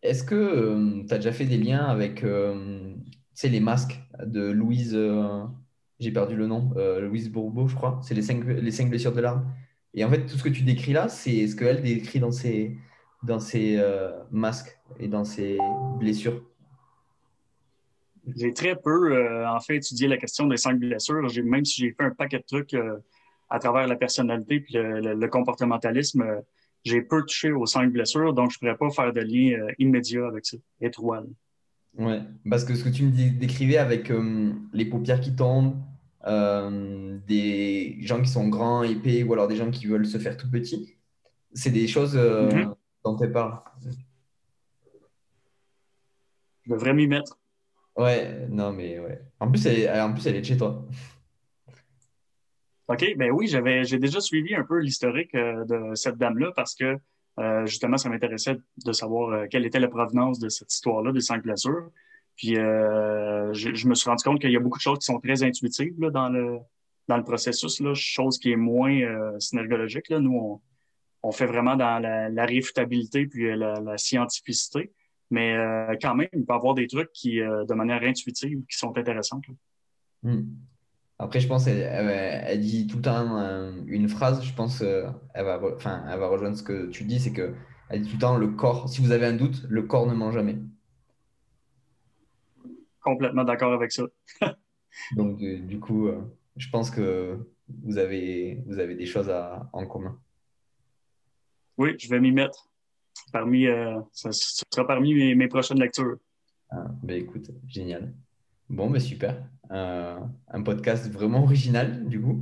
Est-ce 0.03 0.23
que 0.23 1.03
tu 1.07 1.13
as 1.13 1.17
déjà 1.17 1.31
fait 1.31 1.45
des 1.45 1.57
liens 1.57 1.85
avec 1.85 2.23
euh, 2.23 2.93
les 3.43 3.59
masques 3.59 3.99
de 4.23 4.51
Louise, 4.51 4.93
euh, 4.95 5.43
j'ai 5.99 6.11
perdu 6.11 6.35
le 6.35 6.47
nom, 6.47 6.71
euh, 6.77 6.99
Louise 7.01 7.29
Bourbeau, 7.31 7.67
je 7.67 7.75
crois. 7.75 7.99
C'est 8.03 8.15
les 8.15 8.21
cinq, 8.21 8.43
les 8.45 8.71
cinq 8.71 8.89
blessures 8.89 9.13
de 9.13 9.21
l'arme. 9.21 9.51
Et 9.93 10.03
en 10.05 10.09
fait, 10.09 10.25
tout 10.25 10.37
ce 10.37 10.43
que 10.43 10.49
tu 10.49 10.63
décris 10.63 10.93
là, 10.93 11.07
c'est 11.09 11.47
ce 11.47 11.55
qu'elle 11.55 11.81
décrit 11.81 12.19
dans 12.19 12.31
ses, 12.31 12.77
dans 13.23 13.39
ses 13.39 13.77
euh, 13.77 14.11
masques 14.31 14.79
et 14.99 15.07
dans 15.07 15.23
ses 15.23 15.57
blessures. 15.99 16.41
J'ai 18.35 18.53
très 18.53 18.75
peu, 18.75 19.13
euh, 19.13 19.49
en 19.49 19.59
fait, 19.59 19.77
étudié 19.77 20.07
la 20.07 20.17
question 20.17 20.47
des 20.47 20.57
cinq 20.57 20.79
blessures. 20.79 21.27
Même 21.43 21.65
si 21.65 21.81
j'ai 21.81 21.91
fait 21.91 22.03
un 22.03 22.11
paquet 22.11 22.37
de 22.37 22.45
trucs 22.45 22.73
euh, 22.73 22.97
à 23.49 23.59
travers 23.59 23.87
la 23.87 23.95
personnalité 23.95 24.61
puis 24.61 24.75
le, 24.75 24.99
le- 24.99 25.13
le 25.15 25.27
comportementalisme, 25.27 26.21
euh, 26.21 26.41
j'ai 26.83 27.01
peu 27.01 27.21
touché 27.23 27.51
aux 27.51 27.65
cinq 27.65 27.91
blessures, 27.91 28.33
donc 28.33 28.51
je 28.51 28.57
pourrais 28.59 28.77
pas 28.77 28.89
faire 28.89 29.13
de 29.13 29.21
lien 29.21 29.59
euh, 29.59 29.71
immédiat 29.79 30.25
avec 30.27 30.45
ça, 30.45 30.57
étoile. 30.79 31.27
Ouais, 31.97 32.21
parce 32.49 32.63
que 32.63 32.73
ce 32.75 32.83
que 32.83 32.89
tu 32.89 33.03
me 33.03 33.11
décrivais 33.11 33.77
avec 33.77 34.09
euh, 34.11 34.53
les 34.73 34.85
paupières 34.85 35.19
qui 35.19 35.35
tombent, 35.35 35.75
euh, 36.25 37.17
des 37.27 37.97
gens 38.01 38.21
qui 38.21 38.29
sont 38.29 38.47
grands, 38.47 38.83
épais, 38.83 39.23
ou 39.23 39.33
alors 39.33 39.47
des 39.47 39.55
gens 39.55 39.69
qui 39.71 39.87
veulent 39.87 40.05
se 40.05 40.17
faire 40.17 40.37
tout 40.37 40.49
petits, 40.49 40.97
c'est 41.53 41.71
des 41.71 41.87
choses 41.87 42.15
Mhm. 42.15 42.73
dont 43.03 43.17
tu 43.17 43.29
parles. 43.31 43.59
Je 46.63 46.71
devrais 46.71 46.93
m'y 46.93 47.07
mettre. 47.07 47.37
Ouais, 47.97 48.47
non, 48.49 48.71
mais 48.71 48.99
ouais. 48.99 49.21
En 49.39 49.49
plus, 49.51 49.65
elle, 49.65 49.99
en 49.99 50.13
plus, 50.13 50.25
elle 50.27 50.35
est 50.37 50.41
de 50.41 50.45
chez 50.45 50.57
toi. 50.57 50.85
OK, 52.91 53.15
ben 53.15 53.31
oui, 53.31 53.47
j'avais, 53.47 53.85
j'ai 53.85 53.99
déjà 53.99 54.19
suivi 54.19 54.53
un 54.53 54.63
peu 54.65 54.79
l'historique 54.79 55.33
euh, 55.33 55.63
de 55.63 55.95
cette 55.95 56.17
dame-là 56.17 56.51
parce 56.57 56.75
que 56.75 56.97
euh, 57.39 57.65
justement, 57.65 57.97
ça 57.97 58.09
m'intéressait 58.09 58.57
de 58.85 58.91
savoir 58.91 59.29
euh, 59.29 59.45
quelle 59.49 59.65
était 59.65 59.79
la 59.79 59.87
provenance 59.87 60.39
de 60.39 60.49
cette 60.49 60.73
histoire-là 60.73 61.13
des 61.13 61.21
cinq 61.21 61.41
blessures. 61.43 61.89
Puis 62.35 62.55
je, 62.55 63.87
me 63.87 63.95
suis 63.95 64.09
rendu 64.09 64.23
compte 64.23 64.41
qu'il 64.41 64.51
y 64.51 64.57
a 64.57 64.59
beaucoup 64.59 64.77
de 64.77 64.83
choses 64.83 64.99
qui 64.99 65.05
sont 65.05 65.19
très 65.19 65.43
intuitives 65.43 65.93
là, 65.99 66.09
dans 66.09 66.29
le 66.29 66.57
dans 67.07 67.17
le 67.17 67.23
processus, 67.23 67.79
là, 67.81 67.93
chose 67.93 68.39
qui 68.39 68.51
est 68.51 68.55
moins 68.55 69.37
synergologique. 69.39 70.09
Là. 70.09 70.19
Nous, 70.19 70.33
on, 70.33 70.61
on 71.23 71.31
fait 71.31 71.45
vraiment 71.45 71.75
dans 71.75 71.99
la, 71.99 72.45
réfutabilité 72.45 73.27
puis 73.27 73.55
la, 73.55 73.79
la 73.81 73.97
scientificité, 73.97 74.91
mais 75.29 75.57
quand 76.01 76.15
même, 76.15 76.29
il 76.33 76.45
peut 76.45 76.53
y 76.53 76.55
avoir 76.55 76.73
des 76.73 76.87
trucs 76.87 77.11
qui, 77.11 77.39
de 77.39 77.73
manière 77.73 78.01
intuitive, 78.03 78.61
qui 78.69 78.77
sont 78.77 78.97
intéressants. 78.97 79.41
Après, 81.21 81.39
je 81.39 81.47
pense 81.47 81.65
qu'elle 81.65 81.77
elle, 81.77 82.09
elle 82.47 82.59
dit 82.61 82.87
tout 82.87 82.97
le 82.97 83.03
temps 83.03 83.37
euh, 83.37 83.71
une 83.85 84.09
phrase. 84.09 84.43
Je 84.43 84.53
pense 84.53 84.81
euh, 84.81 85.07
elle 85.35 85.45
va, 85.45 85.61
enfin, 85.75 86.03
elle 86.11 86.19
va 86.19 86.27
rejoindre 86.27 86.57
ce 86.57 86.63
que 86.63 86.87
tu 86.87 87.03
dis, 87.03 87.19
c'est 87.19 87.31
que 87.31 87.53
elle 87.89 88.01
dit 88.01 88.09
tout 88.09 88.15
le 88.15 88.21
temps 88.21 88.37
le 88.37 88.47
corps. 88.49 88.89
Si 88.89 89.01
vous 89.01 89.11
avez 89.11 89.27
un 89.27 89.33
doute, 89.33 89.63
le 89.69 89.83
corps 89.83 90.07
ne 90.07 90.13
ment 90.15 90.31
jamais. 90.31 90.57
Complètement 93.03 93.43
d'accord 93.43 93.71
avec 93.73 93.91
ça. 93.91 94.03
Donc, 95.15 95.41
euh, 95.43 95.59
du 95.59 95.79
coup, 95.79 96.09
je 96.57 96.69
pense 96.69 96.89
que 96.89 97.37
vous 97.83 97.97
avez, 97.97 98.61
vous 98.65 98.79
avez 98.79 98.95
des 98.95 99.05
choses 99.05 99.29
à- 99.29 99.69
en 99.73 99.85
commun. 99.85 100.17
Oui, 101.77 101.95
je 101.99 102.09
vais 102.09 102.19
m'y 102.19 102.31
mettre. 102.31 102.67
Parmi, 103.31 103.67
euh, 103.67 103.99
ça, 104.11 104.31
ça 104.31 104.63
sera 104.73 104.87
parmi 104.87 105.13
mes, 105.13 105.35
mes 105.35 105.47
prochaines 105.47 105.79
lectures. 105.79 106.17
Ah, 106.69 106.85
ben 107.03 107.17
écoute, 107.21 107.49
génial. 107.67 108.13
Bon, 108.69 108.89
ben 108.89 108.99
super. 108.99 109.43
Euh, 109.71 110.19
un 110.49 110.61
podcast 110.63 111.09
vraiment 111.11 111.43
original, 111.43 112.05
du 112.07 112.21
coup. 112.21 112.41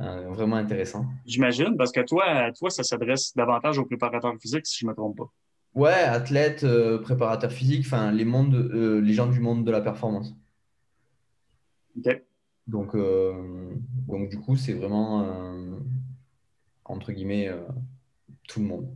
Euh, 0.00 0.28
vraiment 0.30 0.56
intéressant. 0.56 1.06
J'imagine, 1.26 1.76
parce 1.76 1.92
que 1.92 2.00
toi, 2.00 2.50
toi, 2.52 2.70
ça 2.70 2.82
s'adresse 2.82 3.34
davantage 3.36 3.78
aux 3.78 3.84
préparateurs 3.84 4.34
physiques, 4.40 4.66
si 4.66 4.80
je 4.80 4.86
me 4.86 4.94
trompe 4.94 5.18
pas. 5.18 5.30
Ouais, 5.74 5.92
athlète, 5.92 6.64
euh, 6.64 6.98
préparateur 6.98 7.50
physique, 7.50 7.84
enfin 7.86 8.12
les 8.12 8.26
mondes, 8.26 8.54
euh, 8.54 9.00
les 9.00 9.14
gens 9.14 9.26
du 9.26 9.40
monde 9.40 9.64
de 9.64 9.70
la 9.70 9.80
performance. 9.80 10.34
OK. 11.96 12.22
Donc, 12.66 12.94
euh, 12.94 13.74
donc 14.06 14.28
du 14.28 14.38
coup, 14.38 14.56
c'est 14.56 14.74
vraiment 14.74 15.26
entre 16.84 17.12
guillemets 17.12 17.50
tout 18.48 18.60
le 18.60 18.66
monde. 18.66 18.94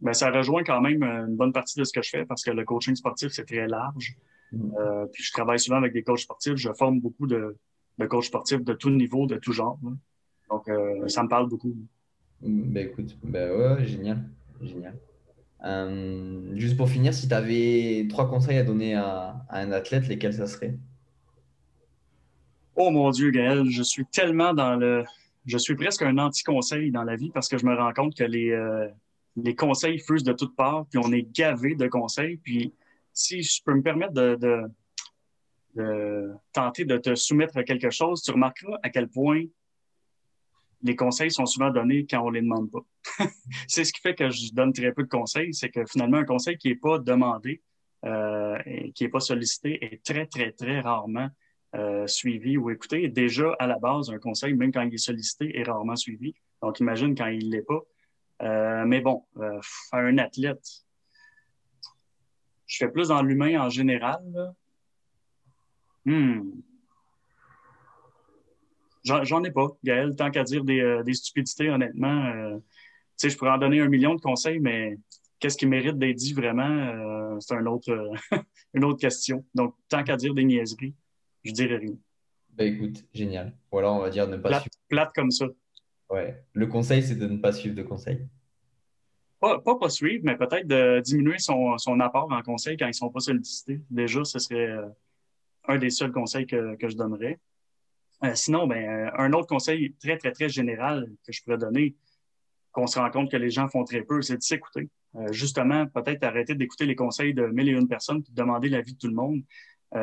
Ben, 0.00 0.12
ça 0.12 0.30
rejoint 0.30 0.62
quand 0.64 0.80
même 0.80 1.02
euh, 1.02 1.26
une 1.26 1.36
bonne 1.36 1.52
partie 1.52 1.78
de 1.78 1.84
ce 1.84 1.92
que 1.92 2.02
je 2.02 2.10
fais 2.10 2.24
parce 2.24 2.42
que 2.42 2.50
le 2.50 2.64
coaching 2.64 2.94
sportif, 2.94 3.30
c'est 3.32 3.44
très 3.44 3.66
large. 3.66 4.16
Mhm. 4.52 4.74
Euh, 4.78 5.06
puis 5.12 5.22
je 5.22 5.32
travaille 5.32 5.58
souvent 5.58 5.78
avec 5.78 5.92
des 5.92 6.02
coachs 6.02 6.20
sportifs. 6.20 6.56
Je 6.56 6.72
forme 6.72 7.00
beaucoup 7.00 7.26
de, 7.26 7.56
de 7.98 8.06
coachs 8.06 8.24
sportifs 8.24 8.62
de 8.64 8.74
tout 8.74 8.90
niveau, 8.90 9.26
de 9.26 9.36
tout 9.36 9.52
genre. 9.52 9.78
là. 9.82 9.90
Donc, 10.50 10.68
euh, 10.68 11.06
ça 11.08 11.22
me 11.22 11.28
parle 11.28 11.48
beaucoup. 11.48 11.74
Ben 12.40 12.88
écoute, 12.88 13.18
ben 13.22 13.50
ouais, 13.58 13.86
génial, 13.86 14.22
génial. 14.62 14.94
Euh, 15.64 16.52
juste 16.54 16.76
pour 16.76 16.88
finir, 16.88 17.12
si 17.12 17.26
tu 17.28 17.34
avais 17.34 18.06
trois 18.08 18.30
conseils 18.30 18.58
à 18.58 18.62
donner 18.62 18.94
à, 18.94 19.44
à 19.48 19.60
un 19.60 19.72
athlète, 19.72 20.06
lesquels 20.06 20.32
ça 20.32 20.46
serait? 20.46 20.78
Oh 22.76 22.90
mon 22.90 23.10
Dieu, 23.10 23.30
Gaël, 23.30 23.68
je 23.68 23.82
suis 23.82 24.06
tellement 24.06 24.54
dans 24.54 24.76
le. 24.76 25.04
Je 25.46 25.58
suis 25.58 25.74
presque 25.74 26.02
un 26.02 26.16
anti-conseil 26.18 26.92
dans 26.92 27.02
la 27.02 27.16
vie 27.16 27.30
parce 27.30 27.48
que 27.48 27.58
je 27.58 27.66
me 27.66 27.74
rends 27.74 27.92
compte 27.92 28.14
que 28.14 28.22
les, 28.22 28.52
les 29.44 29.54
conseils 29.54 29.98
fusent 29.98 30.24
de 30.24 30.32
toutes 30.32 30.56
parts, 30.56 30.86
puis 30.90 31.00
on 31.02 31.12
est 31.12 31.22
gavé 31.22 31.74
de 31.74 31.86
conseils. 31.86 32.36
Puis 32.38 32.74
si 33.12 33.42
je 33.42 33.62
peux 33.62 33.74
me 33.74 33.82
permettre 33.82 34.14
de, 34.14 34.70
tenter 36.52 36.84
de 36.84 36.96
te 36.96 37.14
soumettre 37.14 37.56
à 37.56 37.62
quelque 37.62 37.90
chose, 37.90 38.22
tu 38.22 38.32
remarqueras 38.32 38.78
à 38.82 38.90
quel 38.90 39.08
point 39.08 39.44
les 40.82 40.96
conseils 40.96 41.30
sont 41.30 41.46
souvent 41.46 41.70
donnés 41.70 42.06
quand 42.08 42.20
on 42.20 42.30
les 42.30 42.40
demande 42.40 42.70
pas. 42.70 42.84
c'est 43.68 43.84
ce 43.84 43.92
qui 43.92 44.00
fait 44.00 44.14
que 44.14 44.30
je 44.30 44.52
donne 44.52 44.72
très 44.72 44.92
peu 44.92 45.02
de 45.02 45.08
conseils, 45.08 45.52
c'est 45.54 45.70
que 45.70 45.84
finalement, 45.86 46.18
un 46.18 46.24
conseil 46.24 46.56
qui 46.56 46.68
n'est 46.68 46.76
pas 46.76 46.98
demandé 46.98 47.62
euh, 48.04 48.56
qui 48.94 49.02
n'est 49.02 49.10
pas 49.10 49.18
sollicité 49.18 49.84
est 49.84 50.04
très, 50.04 50.26
très, 50.26 50.52
très 50.52 50.78
rarement 50.78 51.28
euh, 51.74 52.06
suivi 52.06 52.56
ou 52.56 52.70
écouté. 52.70 53.08
Déjà, 53.08 53.56
à 53.58 53.66
la 53.66 53.76
base, 53.76 54.08
un 54.10 54.18
conseil, 54.18 54.54
même 54.54 54.70
quand 54.70 54.82
il 54.82 54.94
est 54.94 54.98
sollicité, 54.98 55.58
est 55.58 55.64
rarement 55.64 55.96
suivi. 55.96 56.32
Donc, 56.62 56.78
imagine 56.78 57.16
quand 57.16 57.26
il 57.26 57.48
ne 57.48 57.56
l'est 57.56 57.66
pas. 57.66 57.80
Euh, 58.42 58.84
mais 58.86 59.00
bon, 59.00 59.24
euh, 59.38 59.60
un 59.92 60.18
athlète, 60.18 60.84
je 62.66 62.76
fais 62.76 62.88
plus 62.88 63.08
dans 63.08 63.22
l'humain 63.22 63.60
en 63.60 63.68
général. 63.68 64.22
Hmm. 66.04 66.50
J'en 69.04 69.42
ai 69.42 69.50
pas, 69.50 69.68
Gaël, 69.82 70.14
tant 70.16 70.30
qu'à 70.30 70.44
dire 70.44 70.64
des, 70.64 71.00
des, 71.04 71.14
stupidités, 71.14 71.70
honnêtement. 71.70 72.60
sais, 73.16 73.30
je 73.30 73.38
pourrais 73.38 73.52
en 73.52 73.58
donner 73.58 73.80
un 73.80 73.88
million 73.88 74.14
de 74.14 74.20
conseils, 74.20 74.58
mais 74.60 74.98
qu'est-ce 75.38 75.56
qui 75.56 75.66
mérite 75.66 75.96
d'être 75.96 76.16
dit 76.16 76.34
vraiment, 76.34 77.40
c'est 77.40 77.54
un 77.54 77.64
autre, 77.64 78.12
une 78.74 78.84
autre 78.84 79.00
question. 79.00 79.46
Donc, 79.54 79.74
tant 79.88 80.04
qu'à 80.04 80.16
dire 80.16 80.34
des 80.34 80.44
niaiseries, 80.44 80.94
je 81.42 81.52
dirais 81.52 81.76
rien. 81.76 81.96
Ben 82.58 82.74
écoute, 82.74 83.04
génial. 83.14 83.56
Ou 83.70 83.78
alors 83.78 83.96
on 83.96 84.00
va 84.00 84.10
dire 84.10 84.26
ne 84.26 84.36
pas 84.36 84.60
suivre. 84.60 84.76
Plate 84.88 85.12
comme 85.14 85.30
ça. 85.30 85.46
Ouais. 86.10 86.42
Le 86.54 86.66
conseil, 86.66 87.02
c'est 87.02 87.16
de 87.16 87.26
ne 87.26 87.38
pas 87.38 87.52
suivre 87.52 87.74
de 87.74 87.82
conseils. 87.82 88.26
Pas, 89.40 89.60
pas, 89.60 89.88
suivre, 89.88 90.22
mais 90.24 90.36
peut-être 90.36 90.66
de 90.66 91.00
diminuer 91.00 91.38
son, 91.38 91.78
son, 91.78 92.00
apport 92.00 92.30
en 92.32 92.42
conseil 92.42 92.76
quand 92.76 92.86
ils 92.86 92.88
ne 92.88 92.94
sont 92.94 93.10
pas 93.10 93.20
sollicités. 93.20 93.80
Déjà, 93.88 94.24
ce 94.24 94.40
serait 94.40 94.66
euh, 94.66 94.88
un 95.68 95.78
des 95.78 95.90
seuls 95.90 96.10
conseils 96.10 96.46
que, 96.46 96.74
que 96.74 96.88
je 96.88 96.96
donnerais. 96.96 97.38
Euh, 98.24 98.34
sinon, 98.34 98.66
ben, 98.66 99.06
euh, 99.06 99.10
un 99.16 99.32
autre 99.32 99.46
conseil 99.46 99.94
très, 100.00 100.16
très, 100.16 100.32
très 100.32 100.48
général 100.48 101.08
que 101.24 101.32
je 101.32 101.40
pourrais 101.44 101.58
donner, 101.58 101.94
qu'on 102.72 102.88
se 102.88 102.98
rend 102.98 103.10
compte 103.10 103.30
que 103.30 103.36
les 103.36 103.50
gens 103.50 103.68
font 103.68 103.84
très 103.84 104.02
peu, 104.02 104.22
c'est 104.22 104.38
de 104.38 104.42
s'écouter. 104.42 104.88
justement, 105.30 105.86
peut-être 105.86 106.24
arrêter 106.24 106.54
d'écouter 106.54 106.84
les 106.84 106.96
conseils 106.96 107.32
de 107.32 107.46
mille 107.46 107.68
et 107.68 107.72
une 107.72 107.88
personnes 107.88 108.18
et 108.18 108.30
de 108.30 108.34
demander 108.34 108.68
l'avis 108.68 108.94
de 108.94 108.98
tout 108.98 109.08
le 109.08 109.14
monde. 109.14 109.42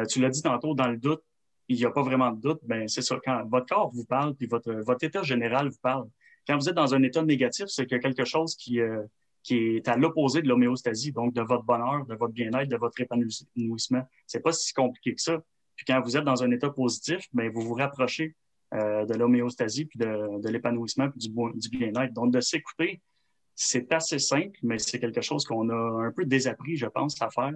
tu 0.09 0.19
l'as 0.19 0.29
dit 0.29 0.41
tantôt, 0.41 0.73
dans 0.73 0.87
le 0.87 0.97
doute, 0.97 1.23
il 1.67 1.77
n'y 1.77 1.85
a 1.85 1.91
pas 1.91 2.03
vraiment 2.03 2.31
de 2.31 2.39
doute, 2.39 2.59
ben 2.63 2.87
c'est 2.87 3.01
ça. 3.01 3.17
Quand 3.23 3.43
votre 3.47 3.65
corps 3.67 3.91
vous 3.91 4.05
parle, 4.05 4.35
puis 4.35 4.47
votre, 4.47 4.71
votre 4.71 5.03
état 5.03 5.23
général 5.23 5.69
vous 5.69 5.79
parle, 5.81 6.07
quand 6.47 6.57
vous 6.57 6.69
êtes 6.69 6.75
dans 6.75 6.93
un 6.93 7.01
état 7.03 7.23
négatif, 7.23 7.65
c'est 7.67 7.85
qu'il 7.85 7.97
y 7.97 7.99
a 7.99 8.03
quelque 8.03 8.25
chose 8.25 8.55
qui, 8.55 8.79
euh, 8.79 9.03
qui 9.41 9.55
est 9.57 9.87
à 9.87 9.97
l'opposé 9.97 10.41
de 10.41 10.47
l'homéostasie, 10.47 11.11
donc 11.11 11.33
de 11.33 11.41
votre 11.41 11.63
bonheur, 11.63 12.05
de 12.05 12.15
votre 12.15 12.33
bien-être, 12.33 12.69
de 12.69 12.77
votre 12.77 12.99
épanouissement. 13.01 14.03
C'est 14.27 14.41
pas 14.41 14.51
si 14.51 14.73
compliqué 14.73 15.15
que 15.15 15.21
ça. 15.21 15.41
Puis 15.75 15.85
quand 15.87 16.01
vous 16.01 16.15
êtes 16.17 16.23
dans 16.23 16.43
un 16.43 16.51
état 16.51 16.69
positif, 16.69 17.27
ben 17.33 17.51
vous 17.51 17.61
vous 17.61 17.73
rapprochez 17.73 18.35
euh, 18.73 19.05
de 19.05 19.13
l'homéostasie, 19.15 19.85
puis 19.85 19.99
de, 19.99 20.41
de 20.41 20.49
l'épanouissement, 20.49 21.09
puis 21.09 21.29
du, 21.29 21.29
du 21.29 21.69
bien-être. 21.69 22.13
Donc 22.13 22.31
de 22.31 22.41
s'écouter, 22.41 23.01
c'est 23.55 23.91
assez 23.93 24.19
simple, 24.19 24.59
mais 24.63 24.77
c'est 24.77 24.99
quelque 24.99 25.21
chose 25.21 25.45
qu'on 25.45 25.69
a 25.69 26.05
un 26.05 26.11
peu 26.11 26.25
désappris, 26.25 26.75
je 26.75 26.87
pense, 26.87 27.19
à 27.21 27.29
faire. 27.29 27.53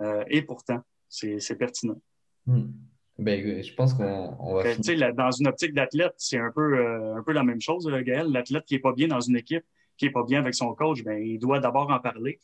Euh, 0.00 0.24
et 0.28 0.42
pourtant, 0.42 0.80
c'est 1.08 1.58
pertinent. 1.58 2.00
Hmm. 2.46 2.70
Ben, 3.18 3.62
je 3.62 3.74
pense 3.74 3.94
qu'on 3.94 4.54
va. 4.54 4.62
Ben, 4.62 5.12
dans 5.12 5.30
une 5.32 5.48
optique 5.48 5.74
d'athlète, 5.74 6.14
c'est 6.18 6.38
un 6.38 6.52
peu, 6.52 6.78
euh, 6.78 7.16
un 7.16 7.22
peu 7.24 7.32
la 7.32 7.42
même 7.42 7.60
chose, 7.60 7.88
euh, 7.88 8.00
Gaël. 8.00 8.30
L'athlète 8.30 8.64
qui 8.64 8.74
n'est 8.74 8.80
pas 8.80 8.92
bien 8.92 9.08
dans 9.08 9.20
une 9.20 9.36
équipe, 9.36 9.64
qui 9.96 10.04
n'est 10.04 10.12
pas 10.12 10.22
bien 10.22 10.38
avec 10.38 10.54
son 10.54 10.72
coach, 10.74 11.02
ben, 11.02 11.20
il 11.20 11.38
doit 11.40 11.58
d'abord 11.58 11.90
en 11.90 11.98
parler. 11.98 12.38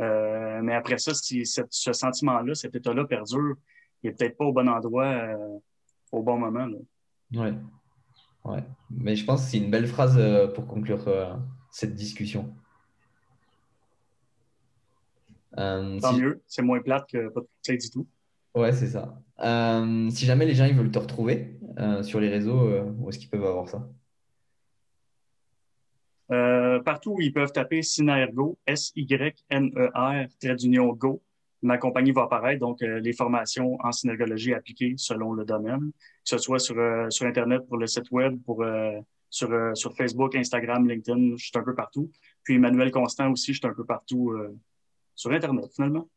Euh, 0.00 0.60
mais 0.62 0.74
après 0.74 0.98
ça, 0.98 1.14
si 1.14 1.44
ce 1.44 1.92
sentiment-là, 1.92 2.54
cet 2.54 2.76
état-là 2.76 3.04
perdure, 3.06 3.56
il 4.02 4.08
n'est 4.08 4.16
peut-être 4.16 4.36
pas 4.36 4.44
au 4.44 4.52
bon 4.52 4.68
endroit 4.68 5.14
au 6.12 6.22
bon 6.22 6.38
moment. 6.38 6.68
Oui. 7.32 7.48
Ouais. 8.44 8.64
Mais 8.90 9.16
je 9.16 9.24
pense 9.24 9.44
que 9.44 9.50
c'est 9.50 9.58
une 9.58 9.70
belle 9.70 9.86
phrase 9.86 10.18
pour 10.54 10.66
conclure 10.66 11.04
cette 11.70 11.94
discussion. 11.94 12.54
Tant 15.54 16.16
mieux, 16.16 16.40
c'est 16.46 16.62
moins 16.62 16.80
plate 16.80 17.10
que 17.10 17.28
pas 17.28 17.40
de 17.40 17.48
conseil 17.58 17.78
du 17.78 17.90
tout. 17.90 18.06
Ouais, 18.54 18.72
c'est 18.72 18.88
ça. 18.88 19.20
Euh, 19.42 20.10
si 20.10 20.26
jamais 20.26 20.44
les 20.44 20.54
gens 20.54 20.66
ils 20.66 20.74
veulent 20.74 20.90
te 20.90 20.98
retrouver 20.98 21.58
euh, 21.78 22.02
sur 22.02 22.20
les 22.20 22.28
réseaux, 22.28 22.68
euh, 22.68 22.84
où 22.98 23.08
est-ce 23.08 23.18
qu'ils 23.18 23.30
peuvent 23.30 23.44
avoir 23.44 23.68
ça? 23.68 23.88
partout 26.84 27.14
où 27.14 27.20
ils 27.20 27.32
peuvent 27.32 27.50
taper 27.50 27.82
Synergo, 27.82 28.56
S-Y-N-E-R, 28.64 30.28
trait 30.40 30.54
d'union 30.54 30.92
Go. 30.92 31.20
Ma 31.60 31.76
compagnie 31.76 32.12
va 32.12 32.22
apparaître, 32.22 32.60
donc 32.60 32.80
les 32.80 33.12
formations 33.12 33.76
en 33.80 33.90
synergologie 33.90 34.54
appliquées 34.54 34.94
selon 34.96 35.32
le 35.32 35.44
domaine, 35.44 35.90
que 35.90 35.96
ce 36.24 36.38
soit 36.38 36.60
sur, 36.60 36.76
sur 37.10 37.26
Internet, 37.26 37.66
pour 37.66 37.78
le 37.78 37.88
site 37.88 38.12
web, 38.12 38.40
pour, 38.46 38.64
sur, 39.28 39.76
sur 39.76 39.92
Facebook, 39.96 40.36
Instagram, 40.36 40.88
LinkedIn, 40.88 41.36
je 41.36 41.44
suis 41.46 41.58
un 41.58 41.64
peu 41.64 41.74
partout. 41.74 42.12
Puis 42.44 42.54
Emmanuel 42.54 42.92
Constant 42.92 43.32
aussi, 43.32 43.52
je 43.52 43.58
suis 43.58 43.66
un 43.66 43.74
peu 43.74 43.84
partout 43.84 44.32
sur 45.16 45.32
Internet, 45.32 45.66
finalement. 45.74 46.08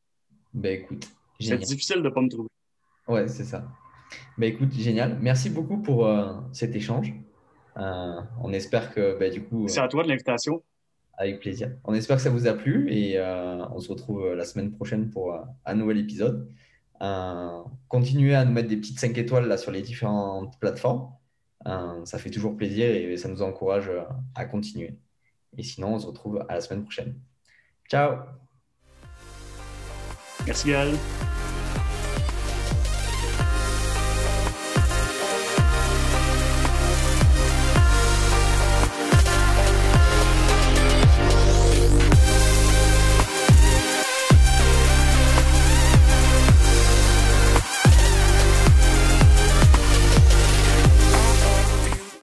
Ben 0.53 0.81
écoute, 0.81 1.07
c'est 1.39 1.57
difficile 1.57 1.97
de 1.97 2.03
ne 2.03 2.09
pas 2.09 2.21
me 2.21 2.29
trouver. 2.29 2.49
Ouais, 3.07 3.27
c'est 3.27 3.43
ça. 3.43 3.67
Bah, 4.37 4.45
écoute, 4.45 4.73
génial. 4.73 5.17
Merci 5.21 5.49
beaucoup 5.49 5.77
pour 5.77 6.07
euh, 6.07 6.33
cet 6.51 6.75
échange. 6.75 7.13
Euh, 7.77 8.21
on 8.41 8.53
espère 8.53 8.93
que 8.93 9.17
bah, 9.17 9.29
du 9.29 9.43
coup. 9.43 9.67
C'est 9.67 9.79
à 9.79 9.87
toi 9.87 10.03
de 10.03 10.09
l'invitation. 10.09 10.63
Avec 11.17 11.39
plaisir. 11.39 11.71
On 11.83 11.93
espère 11.93 12.17
que 12.17 12.23
ça 12.23 12.29
vous 12.29 12.47
a 12.47 12.53
plu 12.53 12.91
et 12.91 13.19
euh, 13.19 13.65
on 13.69 13.79
se 13.79 13.89
retrouve 13.89 14.33
la 14.33 14.45
semaine 14.45 14.71
prochaine 14.71 15.11
pour 15.11 15.37
un 15.63 15.75
nouvel 15.75 15.99
épisode. 15.99 16.49
continuez 17.87 18.33
à 18.33 18.45
nous 18.45 18.51
mettre 18.51 18.69
des 18.69 18.77
petites 18.77 18.99
5 18.99 19.15
étoiles 19.17 19.47
là 19.47 19.57
sur 19.57 19.71
les 19.71 19.83
différentes 19.83 20.57
plateformes. 20.59 21.11
ça 22.05 22.17
fait 22.17 22.31
toujours 22.31 22.57
plaisir 22.57 22.89
et 22.89 23.15
ça 23.17 23.29
nous 23.29 23.43
encourage 23.43 23.91
à 24.33 24.45
continuer. 24.45 24.97
Et 25.55 25.61
sinon, 25.61 25.93
on 25.93 25.99
se 25.99 26.07
retrouve 26.07 26.43
à 26.49 26.55
la 26.55 26.61
semaine 26.61 26.81
prochaine. 26.81 27.13
Ciao 27.87 28.17
Merci 30.47 30.69
Gaël. 30.69 30.95